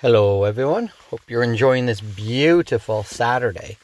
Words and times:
Hello, 0.00 0.44
everyone. 0.44 0.86
Hope 1.10 1.20
you're 1.28 1.42
enjoying 1.42 1.84
this 1.84 2.00
beautiful 2.00 3.02
Saturday. 3.02 3.76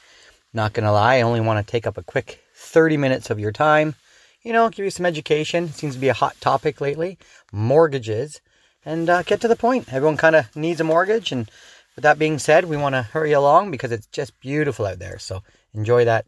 Not 0.54 0.73
gonna 0.73 0.90
lie, 0.90 1.16
I 1.16 1.20
only 1.20 1.40
want 1.40 1.58
to 1.58 1.70
take 1.70 1.86
up 1.86 1.98
a 1.98 2.02
quick 2.02 2.42
30 2.54 2.96
minutes 2.96 3.28
of 3.28 3.39
your 3.39 3.52
time. 3.52 3.96
You 4.42 4.54
know, 4.54 4.71
give 4.71 4.87
you 4.87 4.90
some 4.90 5.04
education. 5.04 5.68
Seems 5.68 5.92
to 5.92 6.00
be 6.00 6.08
a 6.08 6.14
hot 6.14 6.34
topic 6.40 6.80
lately. 6.80 7.18
Mortgages. 7.52 8.40
And 8.82 9.10
uh, 9.10 9.24
get 9.24 9.42
to 9.42 9.48
the 9.48 9.56
point. 9.56 9.92
Everyone 9.92 10.16
kind 10.16 10.34
of 10.37 10.56
needs 10.56 10.80
a 10.80 10.84
mortgage. 10.84 11.32
And 11.32 11.50
with 11.96 12.04
that 12.04 12.19
being 12.19 12.39
said, 12.39 12.64
we 12.64 12.79
want 12.79 12.95
to 12.95 13.03
hurry 13.03 13.33
along 13.33 13.71
because 13.71 13.93
it's 13.93 14.07
just 14.07 14.41
beautiful 14.41 14.87
out 14.87 14.98
there. 14.98 15.19
So 15.19 15.43
enjoy 15.75 16.07
that 16.07 16.25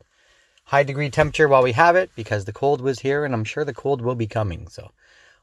high 0.65 0.83
degree 0.83 1.09
temperature 1.09 1.49
while 1.49 1.63
we 1.63 1.73
have 1.73 1.97
it 1.97 2.11
because 2.15 2.45
the 2.45 2.53
cold 2.53 2.83
was 2.83 3.01
here 3.01 3.25
and 3.25 3.33
I'm 3.33 3.43
sure 3.43 3.65
the 3.65 3.73
cold 3.73 4.03
will 4.03 4.15
be 4.15 4.27
coming. 4.27 4.69
So 4.69 4.91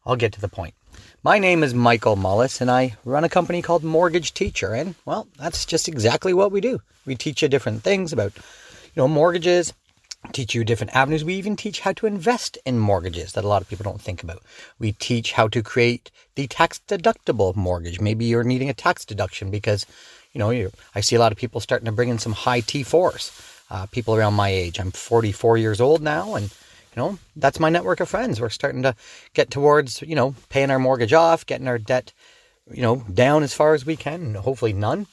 I'll 0.05 0.15
get 0.15 0.33
to 0.33 0.41
the 0.41 0.47
point. 0.47 0.75
My 1.23 1.39
name 1.39 1.63
is 1.63 1.73
Michael 1.73 2.15
Mullis, 2.15 2.61
and 2.61 2.69
I 2.69 2.95
run 3.03 3.23
a 3.23 3.29
company 3.29 3.61
called 3.61 3.83
Mortgage 3.83 4.33
Teacher. 4.33 4.73
And, 4.73 4.95
well, 5.05 5.27
that's 5.37 5.65
just 5.65 5.87
exactly 5.87 6.33
what 6.33 6.51
we 6.51 6.61
do. 6.61 6.81
We 7.05 7.15
teach 7.15 7.41
you 7.41 7.47
different 7.47 7.83
things 7.83 8.13
about, 8.13 8.35
you 8.35 9.01
know, 9.01 9.07
mortgages, 9.07 9.73
teach 10.31 10.53
you 10.53 10.63
different 10.63 10.95
avenues. 10.95 11.23
We 11.23 11.35
even 11.35 11.55
teach 11.55 11.79
how 11.79 11.93
to 11.93 12.05
invest 12.05 12.57
in 12.65 12.79
mortgages 12.79 13.33
that 13.33 13.43
a 13.43 13.47
lot 13.47 13.61
of 13.61 13.69
people 13.69 13.83
don't 13.83 14.01
think 14.01 14.23
about. 14.23 14.43
We 14.79 14.91
teach 14.91 15.33
how 15.33 15.47
to 15.49 15.63
create 15.63 16.11
the 16.35 16.47
tax 16.47 16.79
deductible 16.87 17.55
mortgage. 17.55 17.99
Maybe 17.99 18.25
you're 18.25 18.43
needing 18.43 18.69
a 18.69 18.73
tax 18.73 19.05
deduction 19.05 19.49
because, 19.49 19.85
you 20.33 20.39
know, 20.39 20.49
you 20.49 20.71
I 20.93 21.01
see 21.01 21.15
a 21.15 21.19
lot 21.19 21.31
of 21.31 21.37
people 21.37 21.59
starting 21.59 21.85
to 21.85 21.91
bring 21.91 22.09
in 22.09 22.19
some 22.19 22.33
high 22.33 22.61
T4s. 22.61 23.51
Uh, 23.71 23.87
people 23.87 24.15
around 24.15 24.35
my 24.35 24.49
age. 24.49 24.79
I'm 24.79 24.91
44 24.91 25.57
years 25.57 25.81
old 25.81 26.03
now, 26.03 26.35
and 26.35 26.51
you 26.95 27.01
know, 27.01 27.19
that's 27.35 27.59
my 27.59 27.69
network 27.69 27.99
of 27.99 28.09
friends. 28.09 28.39
We're 28.39 28.49
starting 28.49 28.83
to 28.83 28.95
get 29.33 29.51
towards, 29.51 30.01
you 30.01 30.15
know, 30.15 30.35
paying 30.49 30.71
our 30.71 30.79
mortgage 30.79 31.13
off, 31.13 31.45
getting 31.45 31.67
our 31.67 31.77
debt, 31.77 32.13
you 32.71 32.81
know, 32.81 33.03
down 33.13 33.43
as 33.43 33.53
far 33.53 33.73
as 33.73 33.85
we 33.85 33.95
can, 33.95 34.21
and 34.21 34.37
hopefully 34.37 34.73
none. 34.73 35.07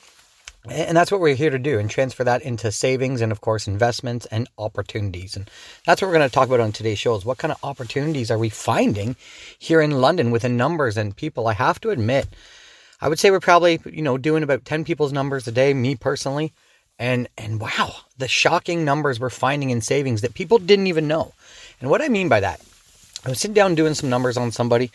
And 0.69 0.97
that's 0.97 1.11
what 1.11 1.21
we're 1.21 1.35
here 1.35 1.51
to 1.51 1.59
do 1.59 1.81
and 1.81 1.91
transfer 1.91 2.23
that 2.23 2.43
into 2.43 2.71
savings 2.71 3.21
and, 3.21 3.33
of 3.33 3.41
course, 3.41 3.67
investments 3.67 4.27
and 4.27 4.49
opportunities. 4.59 5.35
And 5.35 5.51
that's 5.85 6.01
what 6.01 6.07
we're 6.07 6.19
going 6.19 6.29
to 6.29 6.33
talk 6.33 6.47
about 6.47 6.61
on 6.61 6.71
today's 6.71 7.01
show 7.01 7.17
is 7.17 7.25
what 7.25 7.39
kind 7.39 7.51
of 7.51 7.59
opportunities 7.65 8.31
are 8.31 8.39
we 8.39 8.49
finding 8.49 9.17
here 9.59 9.81
in 9.81 10.01
London 10.01 10.31
with 10.31 10.43
the 10.43 10.49
numbers 10.49 10.97
and 10.97 11.17
people? 11.17 11.49
I 11.49 11.55
have 11.55 11.81
to 11.81 11.91
admit, 11.91 12.29
I 13.01 13.09
would 13.09 13.19
say 13.19 13.33
we're 13.33 13.41
probably, 13.41 13.81
you 13.93 14.03
know, 14.03 14.19
doing 14.19 14.45
about 14.45 14.65
10 14.65 14.85
people's 14.85 15.13
numbers 15.13 15.49
a 15.49 15.53
day, 15.53 15.75
me 15.75 15.97
personally. 15.97 16.53
And, 17.03 17.29
and 17.37 17.61
wow, 17.61 17.97
the 18.17 18.29
shocking 18.29 18.85
numbers 18.85 19.19
we're 19.19 19.29
finding 19.29 19.71
in 19.71 19.81
savings 19.81 20.21
that 20.21 20.35
people 20.35 20.61
didn't 20.61 20.87
even 20.87 21.09
know. 21.09 21.33
And 21.81 21.91
what 21.91 22.01
I 22.01 22.07
mean 22.07 22.29
by 22.29 22.39
that, 22.39 22.61
I 23.27 23.29
was 23.29 23.41
sitting 23.41 23.55
down 23.55 23.75
doing 23.75 23.95
some 23.95 24.09
numbers 24.09 24.37
on 24.37 24.53
somebody, 24.53 24.93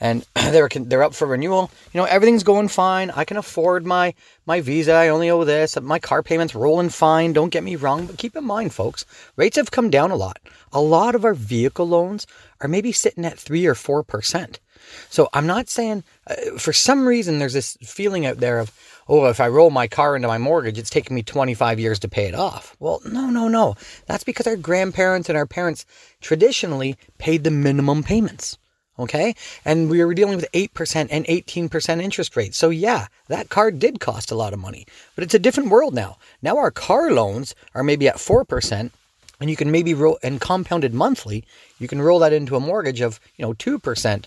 and 0.00 0.26
they're 0.34 0.68
they're 0.68 1.02
up 1.02 1.14
for 1.14 1.26
renewal. 1.26 1.70
You 1.92 2.00
know, 2.00 2.06
everything's 2.06 2.42
going 2.42 2.68
fine. 2.68 3.10
I 3.10 3.24
can 3.24 3.36
afford 3.36 3.86
my 3.86 4.14
my 4.46 4.60
visa. 4.60 4.92
I 4.92 5.08
only 5.08 5.30
owe 5.30 5.44
this. 5.44 5.80
My 5.80 5.98
car 5.98 6.22
payments 6.22 6.54
rolling 6.54 6.90
fine. 6.90 7.32
Don't 7.32 7.50
get 7.50 7.64
me 7.64 7.76
wrong, 7.76 8.06
but 8.06 8.18
keep 8.18 8.36
in 8.36 8.44
mind, 8.44 8.72
folks, 8.74 9.04
rates 9.36 9.56
have 9.56 9.70
come 9.70 9.90
down 9.90 10.10
a 10.10 10.16
lot. 10.16 10.38
A 10.72 10.80
lot 10.80 11.14
of 11.14 11.24
our 11.24 11.34
vehicle 11.34 11.88
loans 11.88 12.26
are 12.60 12.68
maybe 12.68 12.92
sitting 12.92 13.24
at 13.24 13.38
three 13.38 13.66
or 13.66 13.74
four 13.74 14.02
percent. 14.02 14.60
So 15.08 15.28
I'm 15.32 15.46
not 15.46 15.68
saying, 15.68 16.04
uh, 16.26 16.58
for 16.58 16.72
some 16.72 17.06
reason, 17.06 17.38
there's 17.38 17.54
this 17.54 17.76
feeling 17.82 18.26
out 18.26 18.38
there 18.38 18.58
of, 18.58 18.72
oh, 19.08 19.26
if 19.26 19.40
I 19.40 19.48
roll 19.48 19.70
my 19.70 19.88
car 19.88 20.14
into 20.16 20.28
my 20.28 20.38
mortgage, 20.38 20.78
it's 20.78 20.90
taking 20.90 21.16
me 21.16 21.22
25 21.22 21.80
years 21.80 21.98
to 22.00 22.08
pay 22.08 22.26
it 22.26 22.34
off. 22.34 22.76
Well, 22.78 23.00
no, 23.04 23.28
no, 23.28 23.48
no. 23.48 23.74
That's 24.06 24.24
because 24.24 24.46
our 24.46 24.56
grandparents 24.56 25.28
and 25.28 25.36
our 25.36 25.46
parents 25.46 25.86
traditionally 26.20 26.96
paid 27.18 27.44
the 27.44 27.50
minimum 27.50 28.02
payments. 28.02 28.58
Okay. 28.98 29.34
And 29.64 29.90
we 29.90 30.02
were 30.02 30.14
dealing 30.14 30.36
with 30.36 30.50
8% 30.52 31.08
and 31.10 31.26
18% 31.26 32.02
interest 32.02 32.36
rates. 32.36 32.56
So, 32.56 32.70
yeah, 32.70 33.08
that 33.28 33.50
car 33.50 33.70
did 33.70 34.00
cost 34.00 34.30
a 34.30 34.34
lot 34.36 34.54
of 34.54 34.58
money, 34.58 34.86
but 35.14 35.24
it's 35.24 35.34
a 35.34 35.38
different 35.38 35.70
world 35.70 35.94
now. 35.94 36.16
Now 36.40 36.56
our 36.56 36.70
car 36.70 37.10
loans 37.10 37.54
are 37.74 37.82
maybe 37.82 38.08
at 38.08 38.16
4%. 38.16 38.90
And 39.38 39.50
you 39.50 39.56
can 39.56 39.70
maybe 39.70 39.92
roll 39.92 40.18
and 40.22 40.40
compounded 40.40 40.94
monthly, 40.94 41.44
you 41.78 41.88
can 41.88 42.00
roll 42.00 42.20
that 42.20 42.32
into 42.32 42.56
a 42.56 42.60
mortgage 42.60 43.02
of, 43.02 43.20
you 43.36 43.44
know, 43.44 43.52
2% 43.52 44.24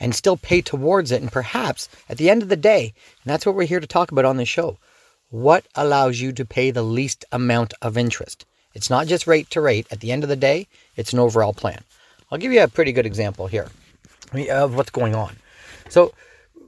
and 0.00 0.14
still 0.14 0.36
pay 0.36 0.60
towards 0.60 1.12
it. 1.12 1.22
And 1.22 1.30
perhaps 1.30 1.88
at 2.08 2.18
the 2.18 2.28
end 2.28 2.42
of 2.42 2.48
the 2.48 2.56
day, 2.56 2.92
and 3.22 3.30
that's 3.30 3.46
what 3.46 3.54
we're 3.54 3.66
here 3.66 3.78
to 3.78 3.86
talk 3.86 4.10
about 4.10 4.24
on 4.24 4.36
this 4.36 4.48
show, 4.48 4.76
what 5.30 5.64
allows 5.76 6.20
you 6.20 6.32
to 6.32 6.44
pay 6.44 6.72
the 6.72 6.82
least 6.82 7.24
amount 7.30 7.72
of 7.80 7.96
interest? 7.96 8.46
It's 8.74 8.90
not 8.90 9.06
just 9.06 9.28
rate 9.28 9.48
to 9.50 9.60
rate. 9.60 9.86
At 9.92 10.00
the 10.00 10.10
end 10.10 10.24
of 10.24 10.28
the 10.28 10.34
day, 10.34 10.66
it's 10.96 11.12
an 11.12 11.20
overall 11.20 11.52
plan. 11.52 11.84
I'll 12.32 12.38
give 12.38 12.52
you 12.52 12.62
a 12.62 12.68
pretty 12.68 12.90
good 12.90 13.06
example 13.06 13.46
here 13.46 13.68
of 14.50 14.74
what's 14.74 14.90
going 14.90 15.14
on. 15.14 15.36
So, 15.88 16.12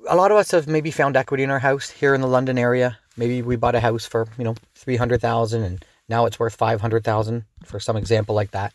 a 0.09 0.17
lot 0.17 0.31
of 0.31 0.37
us 0.37 0.51
have 0.53 0.67
maybe 0.67 0.91
found 0.91 1.17
equity 1.17 1.43
in 1.43 1.51
our 1.51 1.59
house 1.59 1.91
here 1.91 2.15
in 2.15 2.21
the 2.21 2.27
London 2.27 2.59
area. 2.59 2.99
Maybe 3.17 3.43
we 3.43 3.57
bought 3.57 3.75
a 3.75 3.81
house 3.81 4.07
for, 4.07 4.27
you 4.39 4.45
know, 4.45 4.55
300,000 4.75 5.63
and 5.63 5.85
now 6.09 6.27
it's 6.27 6.39
worth 6.39 6.57
500,000 6.57 7.45
for 7.65 7.79
some 7.79 7.97
example 7.97 8.35
like 8.35 8.53
that. 8.53 8.73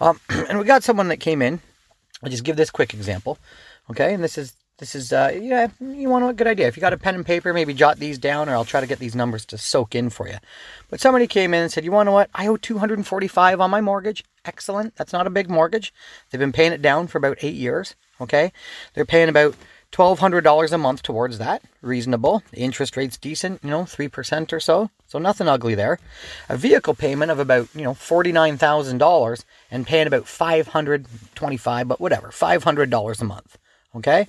Um, 0.00 0.20
and 0.28 0.58
we 0.58 0.64
got 0.64 0.84
someone 0.84 1.08
that 1.08 1.18
came 1.18 1.42
in. 1.42 1.60
I'll 2.22 2.30
just 2.30 2.44
give 2.44 2.56
this 2.56 2.70
quick 2.70 2.94
example. 2.94 3.38
Okay, 3.90 4.12
and 4.12 4.22
this 4.22 4.36
is 4.36 4.54
this 4.78 4.94
is 4.94 5.12
uh, 5.12 5.36
yeah, 5.40 5.68
you 5.80 6.08
want 6.08 6.28
a 6.28 6.32
good 6.32 6.46
idea. 6.46 6.68
If 6.68 6.76
you 6.76 6.80
got 6.80 6.92
a 6.92 6.98
pen 6.98 7.16
and 7.16 7.26
paper, 7.26 7.52
maybe 7.52 7.74
jot 7.74 7.98
these 7.98 8.18
down, 8.18 8.48
or 8.48 8.52
I'll 8.52 8.64
try 8.64 8.80
to 8.80 8.86
get 8.86 9.00
these 9.00 9.14
numbers 9.16 9.44
to 9.46 9.58
soak 9.58 9.94
in 9.94 10.08
for 10.08 10.28
you. 10.28 10.36
But 10.88 11.00
somebody 11.00 11.26
came 11.26 11.52
in 11.52 11.62
and 11.62 11.72
said, 11.72 11.84
"You 11.84 11.92
want 11.92 12.06
to 12.06 12.12
what? 12.12 12.30
I 12.34 12.46
owe 12.46 12.56
245 12.56 13.60
on 13.60 13.70
my 13.70 13.80
mortgage. 13.80 14.24
Excellent. 14.44 14.96
That's 14.96 15.12
not 15.12 15.26
a 15.26 15.30
big 15.30 15.50
mortgage. 15.50 15.92
They've 16.30 16.38
been 16.38 16.52
paying 16.52 16.72
it 16.72 16.80
down 16.80 17.08
for 17.08 17.18
about 17.18 17.38
eight 17.42 17.54
years. 17.54 17.96
Okay, 18.20 18.52
they're 18.94 19.04
paying 19.04 19.28
about 19.28 19.56
$1,200 19.92 20.72
a 20.72 20.78
month 20.78 21.02
towards 21.02 21.38
that. 21.38 21.62
Reasonable. 21.80 22.42
The 22.50 22.58
interest 22.58 22.96
rate's 22.96 23.16
decent, 23.16 23.64
you 23.64 23.70
know, 23.70 23.82
3% 23.82 24.52
or 24.52 24.60
so. 24.60 24.90
So 25.06 25.18
nothing 25.18 25.48
ugly 25.48 25.74
there. 25.74 25.98
A 26.48 26.56
vehicle 26.56 26.94
payment 26.94 27.30
of 27.30 27.38
about, 27.38 27.68
you 27.74 27.82
know, 27.82 27.94
$49,000 27.94 29.44
and 29.70 29.86
paying 29.86 30.06
about 30.06 30.28
525 30.28 31.88
but 31.88 32.00
whatever, 32.00 32.28
$500 32.28 33.20
a 33.20 33.24
month. 33.24 33.58
Okay? 33.96 34.26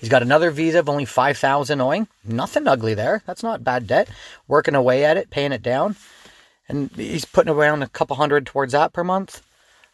He's 0.00 0.08
got 0.08 0.22
another 0.22 0.50
visa 0.50 0.80
of 0.80 0.88
only 0.88 1.04
5000 1.04 1.80
owing. 1.80 2.08
Nothing 2.24 2.66
ugly 2.66 2.94
there. 2.94 3.22
That's 3.26 3.42
not 3.42 3.64
bad 3.64 3.86
debt. 3.86 4.08
Working 4.48 4.74
away 4.74 5.04
at 5.04 5.16
it, 5.16 5.30
paying 5.30 5.52
it 5.52 5.62
down. 5.62 5.96
And 6.68 6.90
he's 6.92 7.24
putting 7.24 7.52
around 7.52 7.82
a 7.82 7.88
couple 7.88 8.16
hundred 8.16 8.46
towards 8.46 8.72
that 8.72 8.92
per 8.92 9.04
month. 9.04 9.42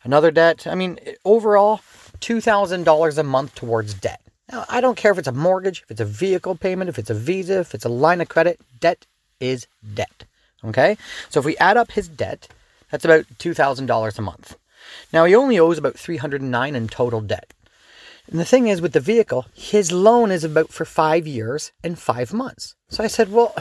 Another 0.03 0.31
debt. 0.31 0.67
I 0.67 0.75
mean, 0.75 0.99
overall, 1.25 1.81
$2,000 2.21 3.19
a 3.19 3.23
month 3.23 3.55
towards 3.55 3.95
debt. 3.95 4.21
Now, 4.51 4.65
I 4.69 4.81
don't 4.81 4.97
care 4.97 5.13
if 5.13 5.19
it's 5.19 5.29
a 5.29 5.33
mortgage, 5.33 5.83
if 5.83 5.91
it's 5.91 6.01
a 6.01 6.05
vehicle 6.05 6.57
payment, 6.57 6.89
if 6.89 6.99
it's 6.99 7.11
a 7.11 7.15
visa, 7.15 7.61
if 7.61 7.75
it's 7.75 7.85
a 7.85 7.91
line 7.91 8.21
of 8.21 8.29
credit. 8.29 8.61
Debt 8.81 9.07
is 9.39 9.67
debt. 9.95 10.25
Okay? 10.65 10.97
So 11.29 11.41
if 11.41 11.47
we 11.47 11.57
add 11.59 11.77
up 11.77 11.93
his 11.93 12.09
debt, 12.09 12.49
that's 12.91 13.05
about 13.05 13.27
$2,000 13.39 14.19
a 14.19 14.23
month. 14.23 14.57
Now, 15.13 15.25
he 15.25 15.35
only 15.35 15.59
owes 15.59 15.79
about 15.79 15.99
309 15.99 16.75
in 16.75 16.89
total 16.89 17.21
debt. 17.21 17.53
And 18.31 18.39
the 18.39 18.45
thing 18.45 18.69
is, 18.69 18.81
with 18.81 18.93
the 18.93 19.01
vehicle, 19.01 19.47
his 19.55 19.91
loan 19.91 20.31
is 20.31 20.45
about 20.45 20.73
for 20.73 20.85
five 20.85 21.27
years 21.27 21.73
and 21.83 21.99
five 21.99 22.33
months. 22.33 22.77
So 22.89 23.03
I 23.03 23.09
said, 23.09 23.33
well, 23.33 23.53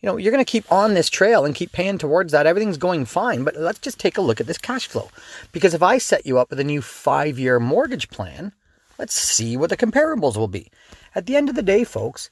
you 0.00 0.08
know, 0.08 0.16
you're 0.16 0.32
going 0.32 0.44
to 0.44 0.50
keep 0.50 0.70
on 0.72 0.94
this 0.94 1.08
trail 1.08 1.44
and 1.44 1.54
keep 1.54 1.70
paying 1.70 1.98
towards 1.98 2.32
that. 2.32 2.46
Everything's 2.46 2.78
going 2.78 3.04
fine, 3.04 3.44
but 3.44 3.56
let's 3.56 3.78
just 3.78 4.00
take 4.00 4.18
a 4.18 4.22
look 4.22 4.40
at 4.40 4.48
this 4.48 4.58
cash 4.58 4.88
flow. 4.88 5.08
Because 5.52 5.72
if 5.72 5.84
I 5.84 5.98
set 5.98 6.26
you 6.26 6.38
up 6.38 6.50
with 6.50 6.58
a 6.58 6.64
new 6.64 6.82
five 6.82 7.38
year 7.38 7.60
mortgage 7.60 8.08
plan, 8.10 8.52
let's 8.98 9.14
see 9.14 9.56
what 9.56 9.70
the 9.70 9.76
comparables 9.76 10.36
will 10.36 10.48
be. 10.48 10.70
At 11.14 11.26
the 11.26 11.36
end 11.36 11.48
of 11.48 11.54
the 11.54 11.62
day, 11.62 11.84
folks, 11.84 12.28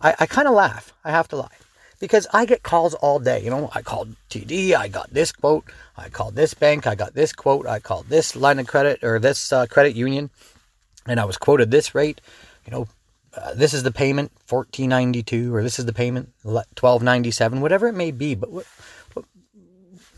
I, 0.00 0.14
I 0.20 0.26
kind 0.26 0.46
of 0.46 0.54
laugh. 0.54 0.92
I 1.04 1.10
have 1.10 1.26
to 1.28 1.36
lie. 1.36 1.56
Because 1.98 2.28
I 2.32 2.44
get 2.46 2.62
calls 2.62 2.94
all 2.94 3.18
day. 3.18 3.42
You 3.42 3.50
know, 3.50 3.70
I 3.74 3.82
called 3.82 4.14
TD, 4.30 4.76
I 4.76 4.86
got 4.86 5.12
this 5.12 5.32
quote, 5.32 5.64
I 5.96 6.08
called 6.08 6.36
this 6.36 6.54
bank, 6.54 6.86
I 6.86 6.94
got 6.94 7.14
this 7.14 7.32
quote, 7.32 7.66
I 7.66 7.80
called 7.80 8.08
this 8.08 8.36
line 8.36 8.60
of 8.60 8.68
credit 8.68 9.02
or 9.02 9.18
this 9.18 9.52
uh, 9.52 9.66
credit 9.66 9.96
union 9.96 10.30
and 11.08 11.18
I 11.18 11.24
was 11.24 11.36
quoted 11.36 11.70
this 11.70 11.94
rate, 11.94 12.20
you 12.64 12.70
know, 12.70 12.86
uh, 13.36 13.54
this 13.54 13.74
is 13.74 13.82
the 13.82 13.90
payment, 13.92 14.30
fourteen 14.46 14.90
ninety 14.90 15.22
two, 15.22 15.54
or 15.54 15.62
this 15.62 15.78
is 15.78 15.86
the 15.86 15.92
payment, 15.92 16.30
twelve 16.74 17.02
ninety 17.02 17.30
seven, 17.30 17.60
whatever 17.60 17.88
it 17.88 17.94
may 17.94 18.10
be. 18.10 18.34
But 18.34 18.50
what, 18.50 18.66
what 19.14 19.24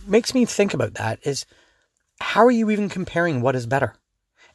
makes 0.06 0.34
me 0.34 0.44
think 0.44 0.74
about 0.74 0.94
that 0.94 1.18
is, 1.22 1.46
how 2.20 2.44
are 2.44 2.50
you 2.50 2.70
even 2.70 2.88
comparing 2.88 3.40
what 3.40 3.56
is 3.56 3.66
better? 3.66 3.94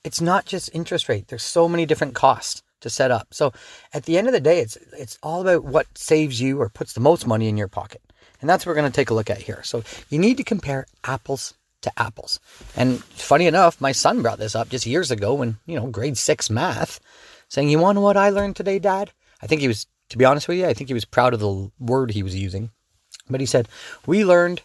It's 0.04 0.22
not 0.22 0.46
just 0.46 0.70
interest 0.74 1.10
rate. 1.10 1.28
There's 1.28 1.44
so 1.44 1.68
many 1.68 1.86
different 1.86 2.14
costs 2.14 2.62
to 2.82 2.90
set 2.90 3.10
up. 3.10 3.34
So 3.34 3.52
at 3.94 4.04
the 4.04 4.18
end 4.18 4.28
of 4.28 4.34
the 4.34 4.40
day, 4.40 4.60
it's 4.60 4.78
it's 4.98 5.18
all 5.24 5.42
about 5.42 5.64
what 5.64 5.98
saves 5.98 6.40
you 6.40 6.62
or 6.62 6.70
puts 6.70 6.94
the 6.94 7.00
most 7.00 7.26
money 7.26 7.48
in 7.48 7.58
your 7.58 7.68
pocket. 7.68 8.02
And 8.42 8.50
that's 8.50 8.66
what 8.66 8.72
we're 8.72 8.82
going 8.82 8.92
to 8.92 8.96
take 8.96 9.10
a 9.10 9.14
look 9.16 9.30
at 9.30 9.42
here. 9.42 9.64
So 9.64 9.84
you 10.10 10.20
need 10.20 10.38
to 10.38 10.44
compare 10.44 10.86
apples 11.04 11.56
to 11.86 12.00
apples. 12.00 12.40
And 12.76 13.04
funny 13.04 13.48
enough, 13.48 13.80
my 13.80 13.94
son 13.94 14.22
brought 14.22 14.38
this 14.38 14.56
up 14.56 14.70
just 14.70 14.86
years 14.86 15.10
ago 15.10 15.34
when, 15.34 15.58
you 15.66 15.76
know, 15.80 15.88
grade 15.88 16.18
six 16.18 16.50
math, 16.50 17.00
saying, 17.48 17.70
You 17.70 17.80
want 17.80 18.00
what 18.00 18.18
I 18.18 18.30
learned 18.30 18.56
today, 18.56 18.78
Dad? 18.78 19.12
I 19.42 19.48
think 19.48 19.62
he 19.62 19.68
was, 19.68 19.88
to 20.10 20.18
be 20.18 20.26
honest 20.26 20.48
with 20.48 20.58
you, 20.58 20.68
I 20.68 20.74
think 20.74 20.90
he 20.90 20.94
was 20.94 21.06
proud 21.06 21.34
of 21.34 21.40
the 21.40 21.72
word 21.80 22.12
he 22.12 22.24
was 22.24 22.36
using. 22.36 22.72
But 23.30 23.40
he 23.40 23.46
said, 23.46 23.68
We 24.06 24.26
learned 24.26 24.62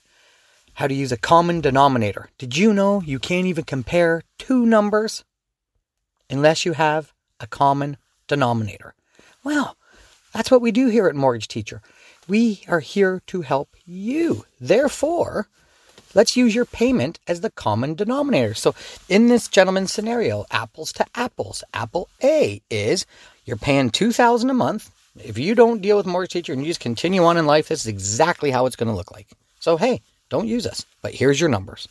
how 0.74 0.86
to 0.86 0.94
use 0.94 1.12
a 1.12 1.16
common 1.16 1.60
denominator. 1.60 2.30
Did 2.38 2.56
you 2.56 2.72
know 2.72 3.00
you 3.02 3.18
can't 3.18 3.46
even 3.46 3.64
compare 3.64 4.22
two 4.38 4.66
numbers 4.66 5.24
unless 6.28 6.64
you 6.64 6.72
have 6.72 7.12
a 7.38 7.46
common 7.46 7.96
denominator? 8.28 8.94
Well, 9.44 9.76
That's 10.32 10.50
what 10.50 10.62
we 10.62 10.70
do 10.72 10.88
here 10.88 11.08
at 11.08 11.16
Mortgage 11.16 11.48
Teacher. 11.48 11.82
We 12.28 12.62
are 12.68 12.80
here 12.80 13.20
to 13.26 13.42
help 13.42 13.74
you. 13.84 14.44
Therefore, 14.60 15.48
let's 16.14 16.36
use 16.36 16.54
your 16.54 16.64
payment 16.64 17.18
as 17.26 17.40
the 17.40 17.50
common 17.50 17.94
denominator. 17.94 18.54
So, 18.54 18.74
in 19.08 19.28
this 19.28 19.48
gentleman's 19.48 19.92
scenario, 19.92 20.44
apples 20.50 20.92
to 20.94 21.06
apples, 21.14 21.62
apple 21.74 22.08
A 22.22 22.60
is 22.70 23.06
you're 23.44 23.56
paying 23.56 23.90
2000 23.90 24.50
a 24.50 24.54
month. 24.54 24.90
If 25.16 25.38
you 25.38 25.54
don't 25.54 25.82
deal 25.82 25.96
with 25.96 26.06
mortgage 26.06 26.32
teacher 26.32 26.52
and 26.52 26.62
you 26.62 26.68
just 26.68 26.80
continue 26.80 27.24
on 27.24 27.36
in 27.36 27.46
life, 27.46 27.68
this 27.68 27.80
is 27.80 27.86
exactly 27.86 28.50
how 28.50 28.66
it's 28.66 28.76
going 28.76 28.88
to 28.88 28.94
look 28.94 29.10
like. 29.10 29.28
So, 29.58 29.76
hey, 29.76 30.00
don't 30.28 30.46
use 30.46 30.66
us. 30.66 30.86
But 31.02 31.14
here's 31.14 31.40
your 31.40 31.50
numbers. 31.50 31.88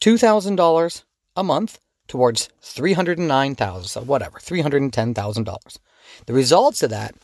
$2,000 0.00 1.02
a 1.36 1.42
month 1.42 1.78
towards 2.08 2.48
309,000, 2.62 3.84
so 3.88 4.00
whatever, 4.02 4.38
$310,000. 4.38 5.78
The 6.26 6.32
results 6.32 6.82
of 6.82 6.90
that, 6.90 7.14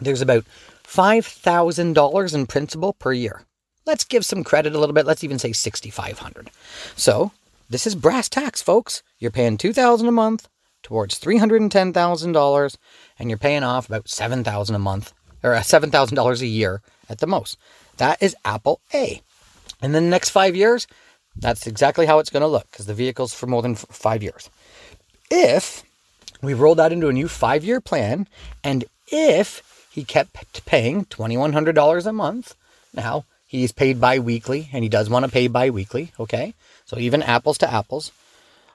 there's 0.00 0.22
about 0.22 0.44
$5,000 0.84 2.34
in 2.34 2.46
principal 2.46 2.92
per 2.94 3.12
year. 3.12 3.42
Let's 3.84 4.04
give 4.04 4.24
some 4.24 4.44
credit 4.44 4.74
a 4.74 4.78
little 4.78 4.94
bit. 4.94 5.06
Let's 5.06 5.24
even 5.24 5.38
say 5.38 5.52
6500. 5.52 6.50
So, 6.96 7.32
this 7.68 7.86
is 7.86 7.94
brass 7.94 8.28
tacks, 8.28 8.62
folks. 8.62 9.02
You're 9.18 9.30
paying 9.30 9.56
2000 9.56 10.06
a 10.06 10.12
month 10.12 10.48
towards 10.82 11.18
$310,000 11.18 12.76
and 13.18 13.30
you're 13.30 13.38
paying 13.38 13.62
off 13.62 13.88
about 13.88 14.08
7000 14.08 14.74
a 14.74 14.78
month 14.78 15.12
or 15.42 15.54
uh, 15.54 15.60
$7,000 15.60 16.40
a 16.40 16.46
year 16.46 16.82
at 17.08 17.18
the 17.18 17.26
most. 17.26 17.58
That 17.96 18.22
is 18.22 18.36
Apple 18.44 18.80
A. 18.94 19.22
And 19.80 19.94
then 19.94 20.04
the 20.04 20.10
next 20.10 20.30
5 20.30 20.54
years, 20.54 20.86
that's 21.36 21.66
exactly 21.66 22.06
how 22.06 22.18
it's 22.18 22.30
going 22.30 22.42
to 22.42 22.46
look 22.46 22.70
because 22.70 22.86
the 22.86 22.94
vehicle's 22.94 23.34
for 23.34 23.46
more 23.46 23.62
than 23.62 23.72
f- 23.72 23.86
5 23.90 24.22
years. 24.22 24.50
If 25.30 25.82
we 26.42 26.54
roll 26.54 26.74
that 26.76 26.92
into 26.92 27.08
a 27.08 27.12
new 27.12 27.26
5-year 27.26 27.80
plan 27.80 28.28
and 28.62 28.84
if 29.08 29.88
he 29.90 30.04
kept 30.04 30.64
paying 30.66 31.04
$2100 31.06 32.06
a 32.06 32.12
month, 32.12 32.54
now 32.94 33.24
He's 33.52 33.70
paid 33.70 34.00
bi-weekly 34.00 34.70
and 34.72 34.82
he 34.82 34.88
does 34.88 35.10
want 35.10 35.26
to 35.26 35.30
pay 35.30 35.46
bi-weekly. 35.46 36.10
Okay. 36.18 36.54
So 36.86 36.98
even 36.98 37.22
apples 37.22 37.58
to 37.58 37.70
apples, 37.70 38.10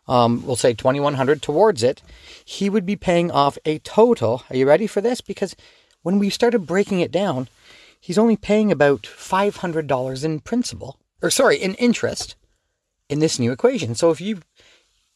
um, 0.08 0.46
we'll 0.46 0.56
say 0.56 0.76
2100 0.76 1.42
towards 1.42 1.82
it. 1.82 2.04
He 2.46 2.70
would 2.70 2.86
be 2.86 2.96
paying 2.96 3.32
off 3.32 3.58
a 3.66 3.80
total. 3.80 4.44
Are 4.52 4.56
you 4.56 4.68
ready 4.68 4.86
for 4.86 5.02
this? 5.02 5.20
Because 5.20 5.56
when 6.04 6.20
we 6.20 6.30
started 6.30 6.68
breaking 6.68 7.00
it 7.00 7.12
down, 7.12 7.50
he's 8.00 8.20
only 8.20 8.38
paying 8.38 8.72
about 8.72 9.02
$500 9.02 10.24
in 10.24 10.42
principal 10.42 11.00
or 11.24 11.32
sorry, 11.32 11.58
in 11.58 11.74
interest 11.74 12.36
in 13.10 13.18
this 13.18 13.40
new 13.40 13.52
equation. 13.52 13.96
So 13.96 14.12
if 14.12 14.22
you 14.22 14.42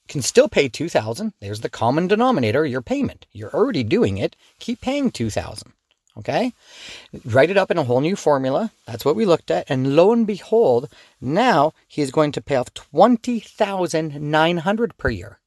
can 0.08 0.24
still 0.24 0.50
pay 0.50 0.70
2000, 0.70 1.34
there's 1.40 1.62
the 1.62 1.70
common 1.70 2.08
denominator, 2.08 2.66
your 2.66 2.82
payment. 2.82 3.28
You're 3.32 3.54
already 3.54 3.84
doing 3.84 4.18
it. 4.18 4.36
Keep 4.58 4.82
paying 4.82 5.12
2000. 5.12 5.72
Okay? 6.18 6.54
Write 7.26 7.50
it 7.50 7.58
up 7.58 7.72
in 7.72 7.78
a 7.78 7.84
whole 7.84 8.02
new 8.02 8.16
formula. 8.16 8.72
That's 8.86 9.06
what 9.06 9.16
we 9.16 9.26
looked 9.26 9.50
at. 9.50 9.70
And 9.70 9.96
lo 9.96 10.12
and 10.12 10.28
behold, 10.28 10.90
now 11.20 11.74
he 11.88 12.02
is 12.02 12.12
going 12.12 12.32
to 12.34 12.42
pay 12.42 12.56
off 12.56 12.74
20,900 12.74 14.98
per 14.98 15.10
year. 15.10 15.40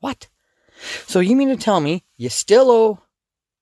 What? 0.00 0.28
So 1.06 1.20
you 1.20 1.36
mean 1.36 1.48
to 1.48 1.56
tell 1.56 1.80
me 1.80 2.04
you 2.16 2.28
still 2.28 2.70
owe 2.70 3.00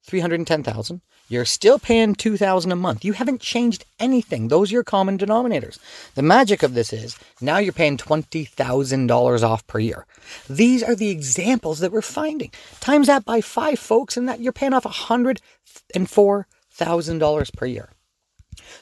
310,000? 0.04 1.00
You're 1.28 1.44
still 1.44 1.80
paying 1.80 2.14
2000 2.14 2.70
a 2.70 2.76
month. 2.76 3.04
You 3.04 3.14
haven't 3.14 3.40
changed 3.40 3.84
anything. 3.98 4.46
Those 4.46 4.70
are 4.70 4.74
your 4.74 4.84
common 4.84 5.18
denominators. 5.18 5.80
The 6.14 6.22
magic 6.22 6.62
of 6.62 6.74
this 6.74 6.92
is 6.92 7.18
now 7.40 7.58
you're 7.58 7.72
paying 7.72 7.96
$20,000 7.96 9.42
off 9.42 9.66
per 9.66 9.80
year. 9.80 10.06
These 10.48 10.84
are 10.84 10.94
the 10.94 11.10
examples 11.10 11.80
that 11.80 11.90
we're 11.90 12.02
finding. 12.02 12.52
Times 12.78 13.08
that 13.08 13.24
by 13.24 13.40
5 13.40 13.76
folks 13.78 14.16
and 14.16 14.28
that 14.28 14.38
you're 14.40 14.52
paying 14.52 14.72
off 14.72 14.84
$104,000 14.84 17.56
per 17.56 17.66
year. 17.66 17.90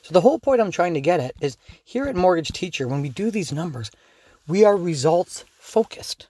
So 0.02 0.12
the 0.12 0.20
whole 0.20 0.38
point 0.38 0.60
I'm 0.60 0.70
trying 0.70 0.92
to 0.94 1.00
get 1.00 1.20
at 1.20 1.34
is 1.40 1.56
here 1.82 2.04
at 2.04 2.14
Mortgage 2.14 2.52
Teacher 2.52 2.86
when 2.86 3.00
we 3.00 3.08
do 3.08 3.30
these 3.30 3.52
numbers, 3.52 3.90
we 4.46 4.64
are 4.64 4.76
results 4.76 5.46
focused. 5.58 6.28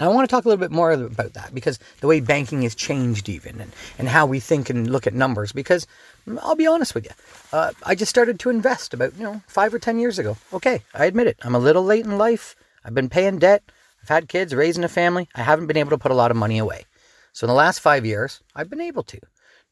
And 0.00 0.08
I 0.08 0.12
want 0.12 0.26
to 0.28 0.34
talk 0.34 0.46
a 0.46 0.48
little 0.48 0.60
bit 0.60 0.70
more 0.70 0.92
about 0.92 1.34
that 1.34 1.54
because 1.54 1.78
the 2.00 2.06
way 2.06 2.20
banking 2.20 2.62
has 2.62 2.74
changed, 2.74 3.28
even, 3.28 3.60
and, 3.60 3.70
and 3.98 4.08
how 4.08 4.24
we 4.24 4.40
think 4.40 4.70
and 4.70 4.90
look 4.90 5.06
at 5.06 5.12
numbers. 5.12 5.52
Because 5.52 5.86
mm, 6.26 6.38
I'll 6.42 6.56
be 6.56 6.66
honest 6.66 6.94
with 6.94 7.04
you, 7.04 7.10
uh, 7.52 7.72
I 7.82 7.94
just 7.94 8.08
started 8.08 8.40
to 8.40 8.50
invest 8.50 8.94
about, 8.94 9.14
you 9.16 9.24
know, 9.24 9.42
five 9.46 9.74
or 9.74 9.78
10 9.78 9.98
years 9.98 10.18
ago. 10.18 10.38
Okay, 10.54 10.80
I 10.94 11.04
admit 11.04 11.26
it. 11.26 11.36
I'm 11.42 11.54
a 11.54 11.58
little 11.58 11.84
late 11.84 12.06
in 12.06 12.16
life. 12.16 12.56
I've 12.82 12.94
been 12.94 13.10
paying 13.10 13.38
debt. 13.38 13.62
I've 14.02 14.08
had 14.08 14.28
kids, 14.28 14.54
raising 14.54 14.84
a 14.84 14.88
family. 14.88 15.28
I 15.34 15.42
haven't 15.42 15.66
been 15.66 15.76
able 15.76 15.90
to 15.90 15.98
put 15.98 16.12
a 16.12 16.14
lot 16.14 16.30
of 16.30 16.36
money 16.38 16.56
away. 16.56 16.86
So 17.34 17.44
in 17.44 17.48
the 17.48 17.54
last 17.54 17.80
five 17.80 18.06
years, 18.06 18.40
I've 18.56 18.70
been 18.70 18.80
able 18.80 19.02
to. 19.02 19.20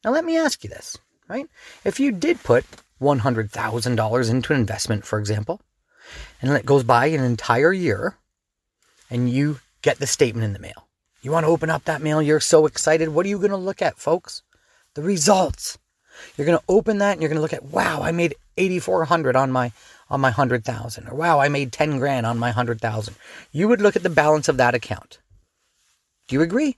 Now, 0.05 0.11
let 0.11 0.23
me 0.23 0.37
ask 0.37 0.63
you 0.63 0.69
this, 0.69 0.95
right? 1.27 1.47
If 1.83 1.99
you 1.99 2.11
did 2.11 2.43
put 2.43 2.65
$100,000 3.01 4.29
into 4.29 4.53
an 4.53 4.59
investment, 4.59 5.05
for 5.05 5.17
example, 5.17 5.59
and 6.39 6.51
it 6.51 6.67
goes 6.67 6.83
by 6.83 7.07
an 7.07 7.23
entire 7.23 7.73
year, 7.73 8.15
and 9.09 9.27
you 9.27 9.59
get 9.81 9.99
the 9.99 10.07
statement 10.07 10.45
in 10.45 10.53
the 10.53 10.59
mail. 10.59 10.87
You 11.21 11.31
want 11.31 11.45
to 11.45 11.51
open 11.51 11.69
up 11.69 11.85
that 11.85 12.01
mail, 12.01 12.21
you're 12.21 12.39
so 12.39 12.65
excited. 12.65 13.09
What 13.09 13.25
are 13.25 13.29
you 13.29 13.39
going 13.39 13.51
to 13.51 13.57
look 13.57 13.81
at, 13.81 13.97
folks? 13.97 14.41
The 14.93 15.01
results. 15.01 15.77
You're 16.35 16.47
going 16.47 16.57
to 16.57 16.63
open 16.67 16.97
that 16.99 17.13
and 17.13 17.21
you're 17.21 17.29
going 17.29 17.37
to 17.37 17.41
look 17.41 17.53
at, 17.53 17.65
wow, 17.65 18.01
I 18.01 18.11
made 18.11 18.35
8400 18.57 19.35
on 19.35 19.51
my 19.51 19.71
on 20.09 20.21
my 20.21 20.29
100,000 20.29 21.07
or 21.07 21.13
wow, 21.13 21.39
I 21.39 21.49
made 21.49 21.71
10 21.71 21.99
grand 21.99 22.25
on 22.25 22.39
my 22.39 22.47
100,000. 22.47 23.15
You 23.51 23.67
would 23.67 23.81
look 23.81 23.95
at 23.95 24.03
the 24.03 24.09
balance 24.09 24.47
of 24.47 24.57
that 24.57 24.73
account. 24.73 25.19
Do 26.27 26.35
you 26.35 26.41
agree? 26.41 26.77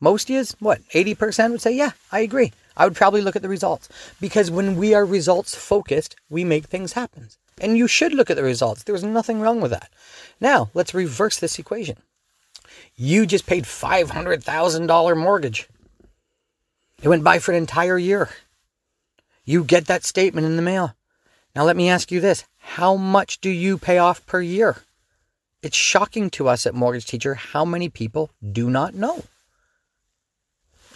Most 0.00 0.28
is 0.28 0.56
what? 0.58 0.80
80% 0.94 1.52
would 1.52 1.60
say, 1.60 1.72
"Yeah, 1.72 1.92
I 2.12 2.20
agree." 2.20 2.52
I 2.76 2.84
would 2.84 2.94
probably 2.94 3.20
look 3.20 3.34
at 3.34 3.42
the 3.42 3.48
results 3.48 3.88
because 4.20 4.50
when 4.50 4.76
we 4.76 4.94
are 4.94 5.04
results 5.04 5.54
focused, 5.56 6.14
we 6.30 6.44
make 6.44 6.66
things 6.66 6.92
happen. 6.92 7.28
And 7.60 7.76
you 7.76 7.88
should 7.88 8.14
look 8.14 8.30
at 8.30 8.36
the 8.36 8.44
results. 8.44 8.84
There's 8.84 9.02
nothing 9.02 9.40
wrong 9.40 9.60
with 9.60 9.72
that. 9.72 9.90
Now, 10.40 10.70
let's 10.74 10.94
reverse 10.94 11.38
this 11.38 11.58
equation. 11.58 11.96
You 13.00 13.26
just 13.26 13.46
paid 13.46 13.62
$500,000 13.62 15.16
mortgage. 15.16 15.68
It 17.00 17.06
went 17.06 17.22
by 17.22 17.38
for 17.38 17.52
an 17.52 17.58
entire 17.58 17.96
year. 17.96 18.28
You 19.44 19.62
get 19.62 19.86
that 19.86 20.04
statement 20.04 20.48
in 20.48 20.56
the 20.56 20.62
mail. 20.62 20.96
Now, 21.54 21.62
let 21.62 21.76
me 21.76 21.88
ask 21.88 22.10
you 22.10 22.20
this 22.20 22.44
how 22.58 22.96
much 22.96 23.40
do 23.40 23.50
you 23.50 23.78
pay 23.78 23.98
off 23.98 24.26
per 24.26 24.40
year? 24.40 24.78
It's 25.62 25.76
shocking 25.76 26.28
to 26.30 26.48
us 26.48 26.66
at 26.66 26.74
Mortgage 26.74 27.06
Teacher 27.06 27.34
how 27.34 27.64
many 27.64 27.88
people 27.88 28.30
do 28.42 28.68
not 28.68 28.94
know. 28.94 29.22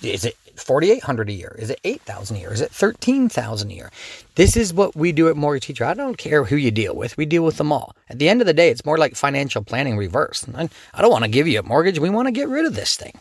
Is 0.03 0.25
it 0.25 0.37
4800 0.57 1.29
a 1.29 1.33
year? 1.33 1.57
Is 1.59 1.71
it 1.71 1.81
8000 1.85 2.37
a 2.37 2.41
year? 2.41 2.53
Is 2.53 2.61
it 2.61 2.71
13000 2.73 3.71
a 3.71 3.75
year? 3.75 3.91
This 4.35 4.57
is 4.57 4.75
what 4.75 4.97
we 4.97 5.13
do 5.13 5.29
at 5.29 5.37
Mortgage 5.37 5.67
Teacher. 5.67 5.85
I 5.85 5.95
don't 5.95 6.19
care 6.19 6.45
who 6.45 6.57
you 6.57 6.71
deal 6.71 6.95
with. 6.95 7.17
We 7.17 7.25
deal 7.25 7.45
with 7.45 7.57
them 7.57 7.73
all. 7.73 7.95
At 8.09 8.19
the 8.19 8.29
end 8.29 8.41
of 8.41 8.47
the 8.47 8.55
day, 8.55 8.69
it's 8.69 8.85
more 8.85 8.99
like 8.99 9.15
financial 9.15 9.63
planning 9.63 9.97
reverse. 9.97 10.45
I 10.55 10.69
don't 11.01 11.11
want 11.11 11.25
to 11.25 11.31
give 11.31 11.49
you 11.49 11.61
a 11.61 11.63
mortgage. 11.63 11.99
We 11.99 12.11
want 12.11 12.27
to 12.27 12.33
get 12.33 12.49
rid 12.49 12.67
of 12.67 12.75
this 12.75 12.97
thing. 12.97 13.15